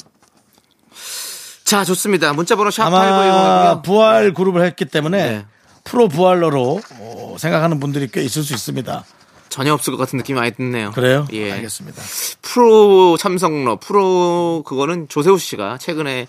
자, 1.64 1.84
좋습니다. 1.84 2.32
문자번호 2.32 2.70
아마 2.78 3.74
샵8910이고요. 3.76 3.82
부활 3.82 4.32
그룹을 4.32 4.64
했기 4.64 4.86
때문에 4.86 5.30
네. 5.30 5.46
프로 5.88 6.08
부활러로 6.08 6.80
어, 7.00 7.36
생각하는 7.38 7.80
분들이 7.80 8.08
꽤 8.08 8.22
있을 8.22 8.42
수 8.42 8.52
있습니다. 8.54 9.04
전혀 9.48 9.72
없을 9.72 9.92
것 9.92 9.98
같은 9.98 10.18
느낌이 10.18 10.38
많이 10.38 10.52
드네요. 10.52 10.92
그래요? 10.92 11.26
예. 11.32 11.52
알겠습니다. 11.52 12.02
프로 12.42 13.16
참석러, 13.16 13.76
프로 13.76 14.62
그거는 14.66 15.08
조세호 15.08 15.38
씨가 15.38 15.78
최근에 15.78 16.26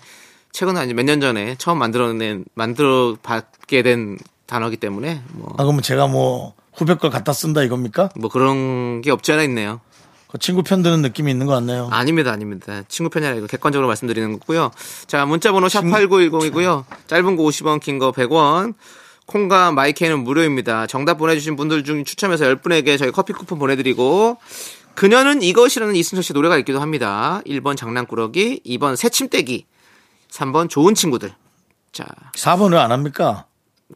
최근에 0.52 0.80
아니 0.80 0.94
몇년 0.94 1.20
전에 1.20 1.54
처음 1.58 1.78
만들어낸 1.78 2.44
만들어 2.54 3.16
받게 3.22 3.82
된 3.82 4.18
단어기 4.46 4.78
때문에 4.78 5.22
뭐, 5.32 5.50
아, 5.58 5.62
그러면 5.62 5.82
제가 5.82 6.08
뭐 6.08 6.54
후배 6.72 6.94
걸 6.94 7.10
갖다 7.10 7.32
쓴다 7.32 7.62
이겁니까? 7.62 8.08
뭐 8.16 8.30
그런 8.30 9.00
게 9.02 9.10
없지 9.12 9.32
않아 9.32 9.42
있네요. 9.44 9.80
그 10.28 10.38
친구 10.38 10.62
편 10.62 10.82
드는 10.82 11.02
느낌이 11.02 11.30
있는 11.30 11.46
것 11.46 11.52
같네요. 11.54 11.88
아닙니다, 11.92 12.32
아닙니다. 12.32 12.82
친구 12.88 13.10
편이 13.10 13.26
아니고 13.26 13.46
객관적으로 13.48 13.86
말씀드리는 13.88 14.32
거고요. 14.38 14.70
자, 15.06 15.26
문자번호 15.26 15.68
샵 15.68 15.82
8910이고요. 15.84 16.84
짧은 17.08 17.36
거 17.36 17.42
50원, 17.42 17.80
긴 17.80 17.98
거 17.98 18.12
100원. 18.12 18.74
콩과 19.34 19.70
마이케이는 19.72 20.24
무료입니다. 20.24 20.88
정답 20.88 21.14
보내주신 21.18 21.54
분들 21.54 21.84
중 21.84 22.04
추첨해서 22.04 22.44
10분에게 22.46 22.98
저희 22.98 23.12
커피 23.12 23.32
쿠폰 23.32 23.60
보내드리고 23.60 24.38
그녀는 24.96 25.40
이것이라는 25.40 25.94
이승철 25.94 26.24
씨 26.24 26.32
노래가 26.32 26.58
있기도 26.58 26.80
합니다. 26.80 27.40
1번 27.46 27.76
장난꾸러기, 27.76 28.62
2번 28.66 28.96
새침대기, 28.96 29.66
3번 30.32 30.68
좋은 30.68 30.96
친구들. 30.96 31.32
자, 31.92 32.04
4번 32.34 32.72
왜안 32.72 32.90
합니까? 32.90 33.46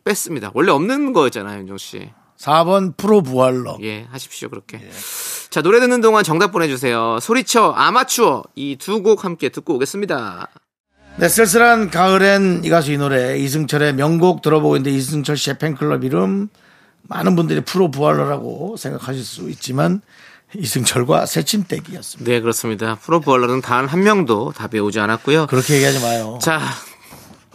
뺐습니다. 0.04 0.52
원래 0.54 0.70
없는 0.70 1.12
거였잖아요, 1.12 1.58
윤정 1.60 1.78
씨. 1.78 2.10
4번 2.38 2.96
프로 2.96 3.20
부활러. 3.22 3.76
예, 3.82 4.06
하십시오, 4.12 4.48
그렇게. 4.50 4.80
자, 5.50 5.62
노래 5.62 5.80
듣는 5.80 6.00
동안 6.00 6.22
정답 6.22 6.52
보내주세요. 6.52 7.18
소리쳐, 7.20 7.72
아마추어. 7.76 8.44
이 8.54 8.76
두 8.76 9.02
곡 9.02 9.24
함께 9.24 9.48
듣고 9.48 9.74
오겠습니다. 9.74 10.48
네, 11.16 11.28
쓸쓸한 11.28 11.90
가을엔 11.90 12.62
이 12.64 12.68
가수 12.68 12.92
이 12.92 12.98
노래 12.98 13.38
이승철의 13.38 13.94
명곡 13.94 14.42
들어보고 14.42 14.76
있는데 14.76 14.96
이승철 14.96 15.36
씨의 15.36 15.58
팬클럽 15.58 16.04
이름 16.04 16.48
많은 17.02 17.36
분들이 17.36 17.60
프로 17.60 17.90
부활러라고 17.90 18.76
생각하실 18.76 19.22
수 19.22 19.48
있지만 19.50 20.00
이승철과 20.56 21.26
새침대기였습니다. 21.26 22.30
네, 22.32 22.40
그렇습니다. 22.40 22.96
프로 22.96 23.20
부활러는 23.20 23.60
단 23.60 23.86
한 23.86 24.02
명도 24.02 24.52
답이 24.56 24.78
오지 24.80 24.98
않았고요. 25.00 25.46
그렇게 25.46 25.74
얘기하지 25.74 26.00
마요. 26.00 26.38
자, 26.42 26.60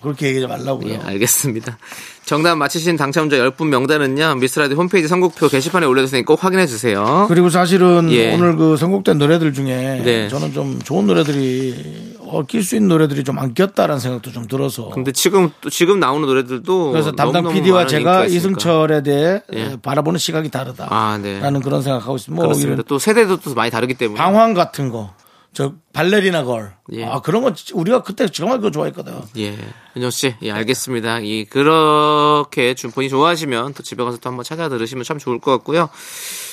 그렇게 0.01 0.27
얘기하지 0.27 0.47
말라고요. 0.47 0.93
예, 0.93 0.97
알겠습니다. 0.97 1.77
정답 2.25 2.55
맞히신 2.57 2.95
당첨자 2.95 3.37
10분 3.37 3.67
명단은요, 3.67 4.35
미스라디 4.35 4.75
홈페이지 4.75 5.07
선곡표 5.07 5.47
게시판에 5.49 5.85
올려주시니 5.85 6.23
꼭 6.25 6.43
확인해 6.43 6.67
주세요. 6.67 7.25
그리고 7.27 7.49
사실은 7.49 8.09
예. 8.11 8.33
오늘 8.35 8.55
그 8.55 8.77
선곡된 8.77 9.17
노래들 9.17 9.51
중에 9.53 10.01
네. 10.05 10.27
저는 10.29 10.53
좀 10.53 10.79
좋은 10.81 11.07
노래들이 11.07 12.17
어, 12.18 12.18
낄 12.47 12.63
수 12.63 12.75
있는 12.75 12.89
노래들이 12.89 13.23
좀 13.23 13.39
안 13.39 13.53
꼈다라는 13.53 13.99
생각도 13.99 14.31
좀 14.31 14.47
들어서 14.47 14.89
근데 14.89 15.11
지금, 15.11 15.49
또 15.61 15.69
지금 15.69 15.99
나오는 15.99 16.27
노래들도. 16.27 16.91
그래서 16.91 17.11
담당 17.13 17.47
PD와 17.51 17.87
제가. 17.87 18.25
이승철에 18.25 19.03
대해 19.03 19.41
예. 19.53 19.77
바라보는 19.81 20.17
시각이 20.17 20.49
다르다라는 20.49 20.93
아, 20.93 21.17
네. 21.17 21.59
그런 21.63 21.81
생각하고 21.81 22.15
있습니다. 22.17 22.35
뭐 22.35 22.47
그렇습니다. 22.47 22.83
또 22.87 22.99
세대도 22.99 23.37
또 23.37 23.53
많이 23.53 23.71
다르기 23.71 23.93
때문에. 23.93 24.17
방황 24.17 24.53
같은 24.53 24.89
거, 24.89 25.13
저 25.53 25.73
발레리나 25.93 26.43
걸, 26.43 26.75
예. 26.93 27.05
아 27.05 27.21
그런 27.21 27.41
거 27.41 27.53
진짜 27.53 27.73
우리가 27.75 28.03
그때 28.03 28.27
정말 28.27 28.57
그거 28.57 28.71
좋아했거든. 28.71 29.13
예, 29.38 29.57
윤정 29.95 30.12
씨, 30.12 30.35
예, 30.41 30.51
알겠습니다. 30.51 31.19
이 31.19 31.45
그렇게 31.45 32.75
좀 32.75 32.91
본인 32.91 33.09
좋아하시면 33.09 33.73
또 33.73 33.83
집에 33.83 34.03
가서 34.03 34.17
또 34.17 34.29
한번 34.29 34.43
찾아 34.43 34.69
들으시면 34.69 35.03
참 35.03 35.17
좋을 35.17 35.39
것 35.39 35.51
같고요. 35.51 35.89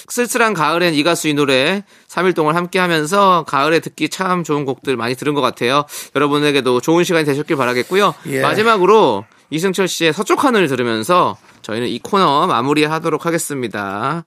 쓸쓸한 0.09 0.54
가을엔 0.54 0.94
이 0.94 1.02
가수 1.02 1.28
이 1.28 1.35
노래 1.35 1.85
3일 2.09 2.35
동안 2.35 2.56
함께 2.56 2.78
하면서 2.78 3.44
가을에 3.46 3.80
듣기 3.80 4.09
참 4.09 4.44
좋은 4.44 4.64
곡들 4.64 4.96
많이 4.96 5.14
들은 5.14 5.35
것 5.35 5.40
같아요. 5.40 5.85
여러분에게도 6.14 6.80
좋은 6.80 7.04
시간이 7.04 7.24
되셨길 7.24 7.56
바라겠고요. 7.56 8.14
예. 8.26 8.40
마지막으로 8.40 9.24
이승철 9.50 9.88
씨의 9.88 10.12
서쪽 10.12 10.44
하늘 10.44 10.68
들으면서 10.68 11.37
저희는 11.62 11.88
이 11.88 11.98
코너 11.98 12.46
마무리하도록 12.46 13.26
하겠습니다. 13.26 14.24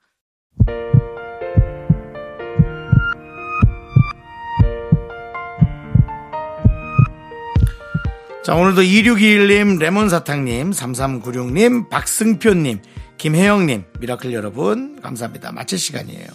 자 8.44 8.56
오늘도 8.56 8.82
2621님, 8.82 9.80
레몬사탕님, 9.80 10.72
3396님, 10.72 11.90
박승표님, 11.90 12.80
김혜영님, 13.18 13.84
미라클 14.00 14.34
여러분 14.34 15.00
감사합니다. 15.02 15.52
마칠 15.52 15.78
시간이에요. 15.78 16.26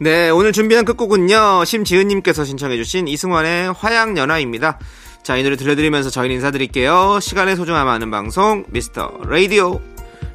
네, 0.00 0.30
오늘 0.30 0.52
준비한 0.52 0.84
끝곡은요. 0.84 1.64
심지은님께서 1.64 2.44
신청해주신 2.44 3.08
이승환의 3.08 3.72
화양연화입니다. 3.72 4.78
자, 5.22 5.36
이 5.36 5.42
노래 5.42 5.56
들려드리면서 5.56 6.10
저희는 6.10 6.36
인사드릴게요. 6.36 7.18
시간의 7.20 7.56
소중함 7.56 7.86
아는 7.88 8.10
방송, 8.10 8.64
미스터 8.68 9.20
라디오. 9.28 9.80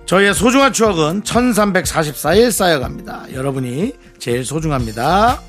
저희의 0.05 0.33
소중한 0.33 0.73
추억은 0.73 1.23
1344일 1.23 2.51
쌓여갑니다. 2.51 3.33
여러분이 3.33 3.93
제일 4.19 4.45
소중합니다. 4.45 5.41